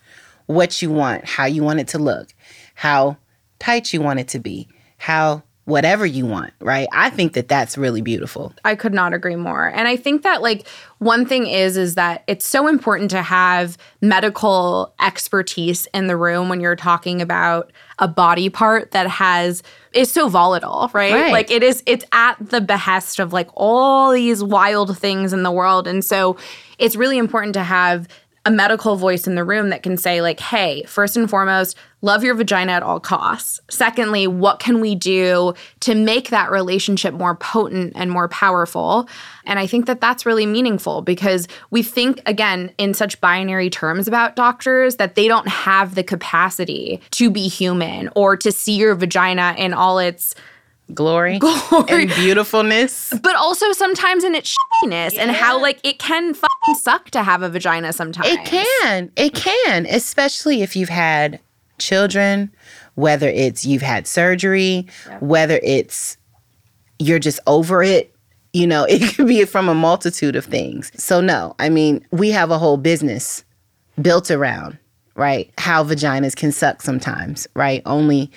what 0.47 0.81
you 0.81 0.91
want, 0.91 1.25
how 1.25 1.45
you 1.47 1.65
want 1.65 1.81
it 1.81 1.89
to 1.89 1.99
look, 1.99 2.29
how 2.77 3.17
tight 3.59 3.93
you 3.93 4.01
want 4.01 4.21
it 4.21 4.29
to 4.29 4.39
be, 4.39 4.69
how 4.99 5.43
whatever 5.67 6.07
you 6.07 6.25
want, 6.25 6.53
right? 6.61 6.89
I 6.93 7.11
think 7.11 7.33
that 7.33 7.49
that's 7.49 7.77
really 7.77 8.01
beautiful. 8.01 8.53
I 8.65 8.77
could 8.77 8.95
not 8.95 9.13
agree 9.13 9.35
more. 9.35 9.67
And 9.67 9.89
I 9.89 9.97
think 9.97 10.23
that 10.23 10.41
like 10.41 10.67
one 10.99 11.27
thing 11.27 11.49
is 11.49 11.77
is 11.77 11.97
that 11.97 12.23
it's 12.29 12.47
so 12.47 12.69
important 12.69 13.11
to 13.11 13.21
have 13.21 13.77
medical 14.01 14.95
expertise 15.01 15.87
in 15.93 16.07
the 16.07 16.17
room 16.17 16.49
when 16.49 16.61
you're 16.61 16.77
talking 16.77 17.21
about 17.21 17.73
a 17.99 18.07
body 18.07 18.49
part 18.49 18.93
that 18.93 19.09
has 19.09 19.65
is 19.93 20.11
so 20.11 20.29
volatile, 20.29 20.89
right? 20.93 21.13
Right. 21.13 21.33
Like 21.33 21.51
it 21.51 21.65
is 21.65 21.83
it's 21.85 22.05
at 22.13 22.37
the 22.39 22.61
behest 22.61 23.19
of 23.19 23.33
like 23.33 23.49
all 23.55 24.13
these 24.13 24.45
wild 24.45 24.97
things 24.97 25.33
in 25.33 25.43
the 25.43 25.51
world. 25.51 25.89
And 25.89 26.05
so 26.05 26.37
it's 26.79 26.95
really 26.95 27.19
important 27.19 27.55
to 27.55 27.65
have 27.65 28.07
a 28.47 28.51
medical 28.51 28.95
voice 28.95 29.27
in 29.27 29.35
the 29.35 29.43
room 29.45 29.71
that 29.71 29.83
can 29.83 29.97
say 29.97 30.23
like 30.23 30.39
hey 30.39 30.85
first 30.85 31.17
and 31.17 31.29
foremost 31.29 31.77
love 32.01 32.23
your 32.23 32.35
vagina 32.35 32.71
at 32.71 32.83
all 32.83 33.01
costs. 33.01 33.61
Secondly 33.69 34.29
what 34.29 34.61
can 34.61 34.81
we 34.81 34.95
do 34.95 35.53
to 35.81 35.97
make 35.97 36.31
that 36.31 36.53
relationship 36.53 37.13
more 37.13 37.35
potent 37.35 37.93
and 37.97 38.11
more 38.11 38.29
powerful? 38.29 39.09
And 39.45 39.59
i 39.59 39.67
think 39.67 39.87
that 39.87 40.01
that's 40.01 40.25
really 40.25 40.47
meaningful 40.47 41.03
because 41.03 41.49
we 41.71 41.83
think 41.83 42.23
again 42.25 42.73
in 42.79 42.95
such 42.95 43.21
binary 43.21 43.69
terms 43.69 44.07
about 44.07 44.37
doctors 44.37 44.97
that 44.97 45.17
they 45.17 45.27
don't 45.27 45.49
have 45.49 45.97
the 45.97 46.05
capacity 46.05 47.01
to 47.11 47.31
be 47.31 47.49
human 47.49 48.09
or 48.15 48.37
to 48.37 48.53
see 48.53 48.77
your 48.77 48.95
vagina 48.95 49.57
in 49.59 49.75
all 49.75 49.99
its 49.99 50.37
Glory, 50.95 51.39
Glory. 51.41 51.85
and 52.03 52.09
beautifulness. 52.15 53.13
but 53.23 53.35
also 53.37 53.73
sometimes 53.73 54.23
in 54.25 54.35
its 54.35 54.55
shittiness 54.57 55.19
and 55.19 55.31
how 55.33 55.61
like 55.61 55.81
it 55.85 55.99
can 55.99 56.33
fucking 56.33 56.75
suck 56.77 57.11
to 57.11 57.23
have 57.23 57.43
a 57.43 57.49
vagina 57.49 57.93
sometimes 57.93 58.29
It 58.29 58.45
can. 58.45 59.11
It 59.17 59.35
can, 59.35 59.87
especially 59.87 60.63
if 60.63 60.77
you've 60.77 60.89
had 60.89 61.41
children, 61.79 62.53
whether 62.95 63.29
it's 63.29 63.67
you've 63.67 63.83
had 63.83 64.07
surgery, 64.07 64.87
whether 65.21 65.59
it's 65.63 66.17
you're 66.99 67.19
just 67.19 67.41
over 67.47 67.83
it. 67.83 68.15
You 68.53 68.67
know, 68.67 68.85
it 68.89 69.15
could 69.15 69.27
be 69.27 69.45
from 69.45 69.69
a 69.69 69.75
multitude 69.75 70.37
of 70.37 70.45
things. 70.45 70.91
So, 70.95 71.21
no, 71.21 71.55
I 71.59 71.69
mean, 71.69 72.07
we 72.11 72.31
have 72.31 72.51
a 72.51 72.59
whole 72.59 72.77
business 72.79 73.45
built 74.01 74.31
around, 74.31 74.79
right? 75.15 75.53
How 75.59 75.83
vaginas 75.85 76.35
can 76.37 76.53
suck 76.53 76.81
sometimes, 76.81 77.47
right? 77.55 77.83
Only 77.85 78.31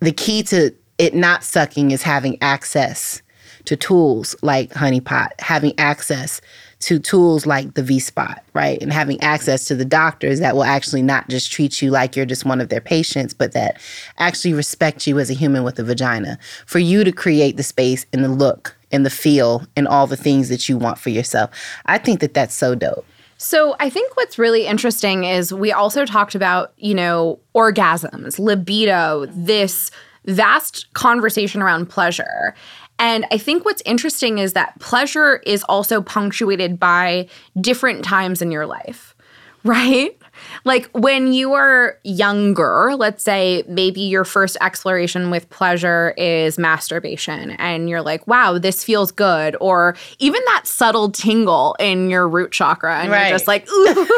the 0.00 0.10
key 0.12 0.42
to 0.44 0.74
it 0.98 1.14
not 1.14 1.44
sucking 1.44 1.90
is 1.90 2.02
having 2.02 2.38
access 2.42 3.22
to 3.64 3.76
tools 3.76 4.36
like 4.42 4.72
Honey 4.72 5.00
Pot 5.00 5.32
having 5.38 5.78
access 5.78 6.40
to 6.78 6.98
tools 6.98 7.46
like 7.46 7.74
the 7.74 7.82
v 7.82 7.98
spot 7.98 8.42
right? 8.54 8.80
And 8.80 8.92
having 8.92 9.20
access 9.20 9.64
to 9.66 9.74
the 9.74 9.84
doctors 9.84 10.40
that 10.40 10.54
will 10.54 10.64
actually 10.64 11.02
not 11.02 11.28
just 11.28 11.50
treat 11.50 11.82
you 11.82 11.90
like 11.90 12.16
you're 12.16 12.26
just 12.26 12.44
one 12.44 12.60
of 12.60 12.68
their 12.68 12.80
patients 12.80 13.34
but 13.34 13.52
that 13.52 13.80
actually 14.18 14.54
respect 14.54 15.06
you 15.06 15.18
as 15.18 15.30
a 15.30 15.34
human 15.34 15.64
with 15.64 15.78
a 15.78 15.84
vagina. 15.84 16.38
For 16.66 16.78
you 16.78 17.02
to 17.04 17.12
create 17.12 17.56
the 17.56 17.62
space 17.62 18.06
and 18.12 18.22
the 18.24 18.28
look 18.28 18.76
and 18.92 19.04
the 19.04 19.10
feel 19.10 19.66
and 19.76 19.88
all 19.88 20.06
the 20.06 20.16
things 20.16 20.48
that 20.48 20.68
you 20.68 20.78
want 20.78 20.98
for 20.98 21.10
yourself. 21.10 21.50
I 21.86 21.98
think 21.98 22.20
that 22.20 22.34
that's 22.34 22.54
so 22.54 22.74
dope. 22.74 23.04
So 23.38 23.76
I 23.78 23.90
think 23.90 24.16
what's 24.16 24.38
really 24.38 24.66
interesting 24.66 25.24
is 25.24 25.52
we 25.52 25.70
also 25.70 26.06
talked 26.06 26.34
about, 26.34 26.72
you 26.78 26.94
know, 26.94 27.38
orgasms, 27.54 28.38
libido, 28.38 29.26
this 29.26 29.90
vast 30.26 30.92
conversation 30.94 31.62
around 31.62 31.86
pleasure. 31.86 32.54
And 32.98 33.26
I 33.30 33.38
think 33.38 33.64
what's 33.64 33.82
interesting 33.84 34.38
is 34.38 34.54
that 34.54 34.78
pleasure 34.80 35.36
is 35.46 35.62
also 35.64 36.00
punctuated 36.00 36.78
by 36.78 37.28
different 37.60 38.04
times 38.04 38.40
in 38.40 38.50
your 38.50 38.66
life, 38.66 39.14
right? 39.64 40.16
Like 40.64 40.88
when 40.92 41.32
you 41.32 41.52
are 41.54 41.98
younger, 42.04 42.94
let's 42.96 43.22
say 43.24 43.62
maybe 43.68 44.00
your 44.00 44.24
first 44.24 44.56
exploration 44.60 45.30
with 45.30 45.48
pleasure 45.50 46.12
is 46.16 46.58
masturbation, 46.58 47.50
and 47.52 47.88
you're 47.88 48.02
like, 48.02 48.26
wow, 48.26 48.58
this 48.58 48.82
feels 48.84 49.12
good. 49.12 49.56
Or 49.60 49.96
even 50.18 50.40
that 50.46 50.66
subtle 50.66 51.10
tingle 51.10 51.76
in 51.78 52.10
your 52.10 52.28
root 52.28 52.52
chakra, 52.52 53.00
and 53.00 53.10
Right. 53.10 53.28
you're 53.28 53.34
just 53.38 53.46
like, 53.46 53.68
ooh, 53.70 54.08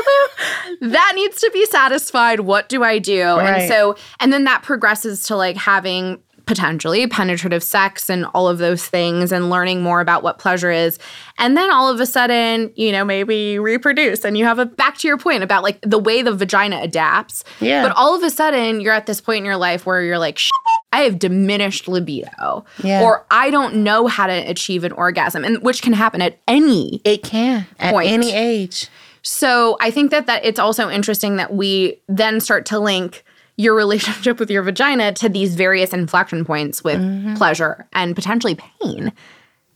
that 0.81 1.12
needs 1.14 1.40
to 1.40 1.50
be 1.52 1.66
satisfied. 1.66 2.40
What 2.40 2.68
do 2.68 2.83
I 2.83 2.98
do? 2.98 3.22
Right. 3.22 3.61
And 3.62 3.68
so, 3.68 3.96
and 4.20 4.32
then 4.32 4.45
that 4.45 4.62
progresses 4.62 5.22
to 5.24 5.36
like 5.36 5.57
having 5.57 6.20
potentially 6.49 7.07
penetrative 7.07 7.62
sex 7.62 8.09
and 8.09 8.24
all 8.32 8.49
of 8.49 8.57
those 8.57 8.86
things 8.86 9.30
and 9.30 9.51
learning 9.51 9.82
more 9.82 10.01
about 10.01 10.22
what 10.22 10.38
pleasure 10.38 10.70
is. 10.70 10.99
And 11.36 11.59
then 11.59 11.70
all 11.70 11.90
of 11.90 12.01
a 12.01 12.07
sudden, 12.07 12.72
you 12.74 12.90
know, 12.90 13.05
maybe 13.05 13.36
you 13.36 13.61
reproduce 13.61 14.24
and 14.24 14.36
you 14.36 14.46
have 14.46 14.59
a 14.59 14.64
back 14.64 14.96
to 14.99 15.07
your 15.07 15.18
point 15.18 15.42
about 15.42 15.62
like 15.62 15.78
the 15.82 15.99
way 15.99 16.22
the 16.22 16.34
vagina 16.34 16.80
adapts. 16.80 17.44
Yeah. 17.61 17.86
But 17.86 17.94
all 17.96 18.16
of 18.16 18.22
a 18.22 18.30
sudden, 18.30 18.80
you're 18.80 18.94
at 18.94 19.05
this 19.05 19.20
point 19.20 19.40
in 19.40 19.44
your 19.44 19.59
life 19.59 19.84
where 19.84 20.03
you're 20.03 20.18
like, 20.18 20.38
"Shit, 20.38 20.53
I 20.90 21.03
have 21.03 21.18
diminished 21.18 21.86
libido. 21.86 22.64
Yeah. 22.82 23.03
Or 23.03 23.26
I 23.30 23.51
don't 23.51 23.84
know 23.84 24.07
how 24.07 24.26
to 24.26 24.32
achieve 24.32 24.84
an 24.84 24.92
orgasm, 24.92 25.44
and 25.44 25.62
which 25.62 25.82
can 25.82 25.92
happen 25.92 26.22
at 26.22 26.38
any 26.49 27.03
it 27.05 27.22
can 27.22 27.66
at 27.78 27.92
Point. 27.92 28.09
any 28.09 28.32
age 28.32 28.88
so 29.22 29.76
I 29.80 29.90
think 29.90 30.11
that 30.11 30.26
that 30.26 30.44
it's 30.44 30.59
also 30.59 30.88
interesting 30.88 31.36
that 31.36 31.53
we 31.53 32.01
then 32.09 32.40
start 32.40 32.64
to 32.66 32.78
link 32.78 33.24
your 33.59 33.74
relationship 33.74 34.38
with 34.38 34.50
your 34.50 34.62
vagina 34.62 35.12
to 35.12 35.28
these 35.28 35.54
various 35.56 35.92
inflection 35.92 36.44
points 36.44 36.82
with 36.82 36.98
mm-hmm. 36.98 37.34
pleasure 37.34 37.86
and 37.92 38.14
potentially 38.14 38.54
pain. 38.54 39.12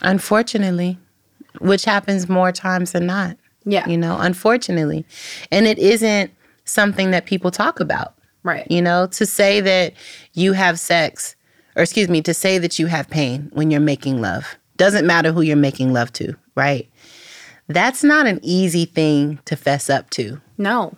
unfortunately, 0.01 0.99
which 1.61 1.85
happens 1.85 2.29
more 2.29 2.51
times 2.53 2.93
than 2.93 3.07
not. 3.07 3.37
Yeah. 3.65 3.87
You 3.89 3.99
know, 3.99 4.17
unfortunately. 4.19 5.05
And 5.51 5.67
it 5.67 5.79
isn't 5.79 6.33
something 6.65 7.11
that 7.11 7.27
people 7.27 7.51
talk 7.51 7.81
about. 7.81 8.15
Right. 8.43 8.67
You 8.71 8.83
know, 8.83 9.07
to 9.09 9.27
say 9.27 9.61
that 9.61 9.95
you 10.33 10.53
have 10.53 10.81
sex, 10.81 11.37
or 11.77 11.83
excuse 11.83 12.09
me, 12.09 12.23
to 12.23 12.35
say 12.35 12.59
that 12.59 12.79
you 12.79 12.87
have 12.87 13.09
pain 13.09 13.51
when 13.53 13.71
you're 13.71 13.81
making 13.81 14.21
love. 14.21 14.57
Doesn't 14.77 15.07
matter 15.07 15.31
who 15.31 15.43
you're 15.43 15.57
making 15.57 15.93
love 15.93 16.13
to, 16.15 16.35
right? 16.57 16.89
That's 17.69 18.03
not 18.03 18.27
an 18.27 18.41
easy 18.43 18.85
thing 18.85 19.39
to 19.45 19.55
fess 19.57 19.89
up 19.89 20.11
to 20.11 20.41
No. 20.59 20.97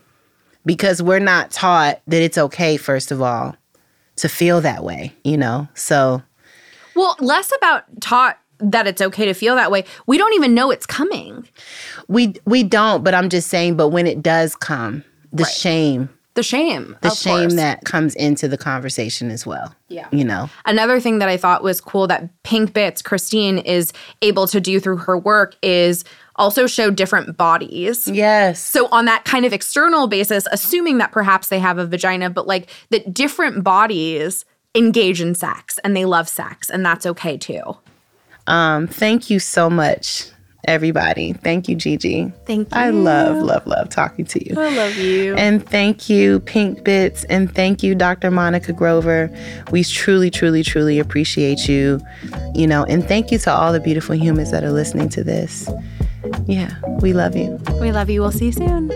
Because 0.65 1.03
we're 1.03 1.19
not 1.19 1.51
taught 1.51 2.01
that 2.07 2.23
it's 2.23 2.39
okay, 2.39 2.77
first 2.77 3.11
of 3.11 3.21
all, 3.21 3.57
to 4.17 4.29
feel 4.29 4.61
that 4.61 4.85
way, 4.85 5.13
you 5.25 5.37
know? 5.37 5.69
So, 5.75 6.23
Well, 6.95 7.17
less 7.21 7.53
about 7.57 7.85
taught 8.01 8.39
that 8.59 8.87
it's 8.87 9.03
okay 9.03 9.27
to 9.27 9.35
feel 9.35 9.57
that 9.57 9.71
way. 9.71 9.85
We 10.07 10.17
don't 10.17 10.33
even 10.35 10.55
know 10.55 10.71
it's 10.71 10.87
coming. 10.87 11.49
we 12.09 12.35
we 12.45 12.63
don't, 12.63 13.03
but 13.03 13.15
I'm 13.15 13.29
just 13.29 13.49
saying, 13.49 13.77
but 13.77 13.89
when 13.89 14.07
it 14.07 14.23
does 14.23 14.55
come, 14.57 15.05
the 15.33 15.45
shame, 15.45 16.09
The 16.35 16.43
shame. 16.43 16.97
the 17.01 17.11
shame 17.11 17.43
course. 17.43 17.55
that 17.55 17.85
comes 17.85 18.15
into 18.17 18.49
the 18.49 18.59
conversation 18.59 19.31
as 19.31 19.47
well. 19.47 19.73
Yeah. 19.89 20.09
You 20.11 20.25
know. 20.25 20.51
Another 20.67 20.99
thing 20.99 21.21
that 21.21 21.29
I 21.29 21.37
thought 21.37 21.63
was 21.63 21.81
cool 21.81 22.09
that 22.09 22.29
Pink 22.43 22.73
Bits, 22.73 23.03
Christine, 23.03 23.59
is 23.59 23.93
able 24.21 24.49
to 24.49 24.61
do 24.61 24.81
through 24.81 24.97
her 24.99 25.17
work 25.17 25.55
is 25.63 26.05
also 26.37 26.67
show 26.67 26.91
different 26.91 27.37
bodies. 27.37 28.09
Yes. 28.09 28.61
So, 28.61 28.89
on 28.89 29.05
that 29.05 29.25
kind 29.25 29.45
of 29.45 29.53
external 29.53 30.09
basis, 30.09 30.47
assuming 30.51 30.99
that 30.99 31.13
perhaps 31.13 31.49
they 31.49 31.61
have 31.61 31.79
a 31.79 31.87
vagina, 31.87 32.31
but 32.31 32.47
like 32.47 32.69
that 32.91 33.15
different 33.15 33.63
bodies 33.63 34.45
engage 34.75 35.21
in 35.21 35.37
sex 35.37 35.79
and 35.85 35.97
they 35.97 36.05
love 36.05 36.29
sex, 36.29 36.69
and 36.69 36.85
that's 36.85 37.07
okay 37.07 37.37
too. 37.37 37.77
Um, 38.47 38.87
thank 38.87 39.31
you 39.31 39.39
so 39.39 39.71
much, 39.71 40.31
everybody. 40.67 41.33
Thank 41.33 41.69
you, 41.69 41.77
Gigi. 41.77 42.33
Thank 42.47 42.71
you. 42.71 42.77
I 42.77 42.91
love, 42.91 43.43
love, 43.43 43.67
love 43.67 43.89
talking 43.89 44.25
to 44.27 44.49
you. 44.49 44.61
I 44.61 44.75
love 44.75 44.97
you. 44.97 45.35
And 45.37 45.67
thank 45.67 46.09
you, 46.09 46.41
Pink 46.41 46.85
Bits, 46.85 47.25
and 47.25 47.55
thank 47.55 47.83
you, 47.83 47.95
Dr. 47.95 48.31
Monica 48.31 48.73
Grover. 48.73 49.31
We 49.71 49.85
truly, 49.85 50.31
truly, 50.31 50.63
truly 50.63 50.99
appreciate 50.99 51.69
you. 51.69 52.01
You 52.55 52.67
know, 52.67 52.85
and 52.85 53.07
thank 53.07 53.31
you 53.31 53.39
to 53.39 53.53
all 53.53 53.73
the 53.73 53.81
beautiful 53.81 54.15
humans 54.15 54.51
that 54.51 54.65
are 54.65 54.73
listening 54.73 55.09
to 55.11 55.25
this. 55.25 55.69
Yeah, 56.47 56.75
we 57.01 57.13
love 57.13 57.37
you. 57.37 57.61
We 57.81 57.93
love 57.93 58.09
you. 58.09 58.21
We'll 58.21 58.33
see 58.33 58.47
you 58.47 58.53
soon. 58.53 58.91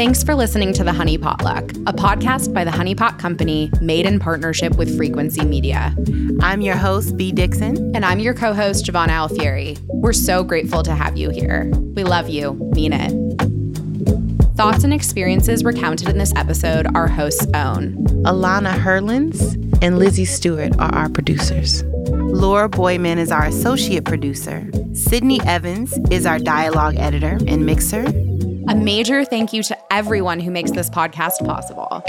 Thanks 0.00 0.24
for 0.24 0.34
listening 0.34 0.72
to 0.72 0.82
The 0.82 0.94
Honey 0.94 1.18
Pot 1.18 1.44
Luck, 1.44 1.72
a 1.84 1.92
podcast 1.92 2.54
by 2.54 2.64
the 2.64 2.70
Honey 2.70 2.94
Pot 2.94 3.18
Company 3.18 3.70
made 3.82 4.06
in 4.06 4.18
partnership 4.18 4.78
with 4.78 4.96
Frequency 4.96 5.44
Media. 5.44 5.94
I'm 6.40 6.62
your 6.62 6.76
host, 6.76 7.18
Bea 7.18 7.32
Dixon. 7.32 7.94
And 7.94 8.02
I'm 8.02 8.18
your 8.18 8.32
co 8.32 8.54
host, 8.54 8.86
Giovanna 8.86 9.12
Alfieri. 9.12 9.76
We're 9.88 10.14
so 10.14 10.42
grateful 10.42 10.82
to 10.84 10.94
have 10.94 11.18
you 11.18 11.28
here. 11.28 11.70
We 11.94 12.04
love 12.04 12.30
you, 12.30 12.54
mean 12.74 12.94
it. 12.94 13.10
Thoughts 14.56 14.84
and 14.84 14.94
experiences 14.94 15.64
recounted 15.64 16.08
in 16.08 16.16
this 16.16 16.34
episode 16.34 16.86
are 16.96 17.06
hosts' 17.06 17.44
own. 17.52 17.92
Alana 18.24 18.72
Herlins 18.72 19.52
and 19.82 19.98
Lizzie 19.98 20.24
Stewart 20.24 20.74
are 20.78 20.94
our 20.94 21.10
producers. 21.10 21.82
Laura 22.08 22.70
Boyman 22.70 23.18
is 23.18 23.30
our 23.30 23.44
associate 23.44 24.06
producer. 24.06 24.66
Sydney 24.94 25.42
Evans 25.42 25.92
is 26.10 26.24
our 26.24 26.38
dialogue 26.38 26.96
editor 26.96 27.38
and 27.46 27.66
mixer. 27.66 28.29
A 28.70 28.74
major 28.76 29.24
thank 29.24 29.52
you 29.52 29.64
to 29.64 29.76
everyone 29.92 30.38
who 30.38 30.52
makes 30.52 30.70
this 30.70 30.88
podcast 30.88 31.44
possible. 31.44 32.04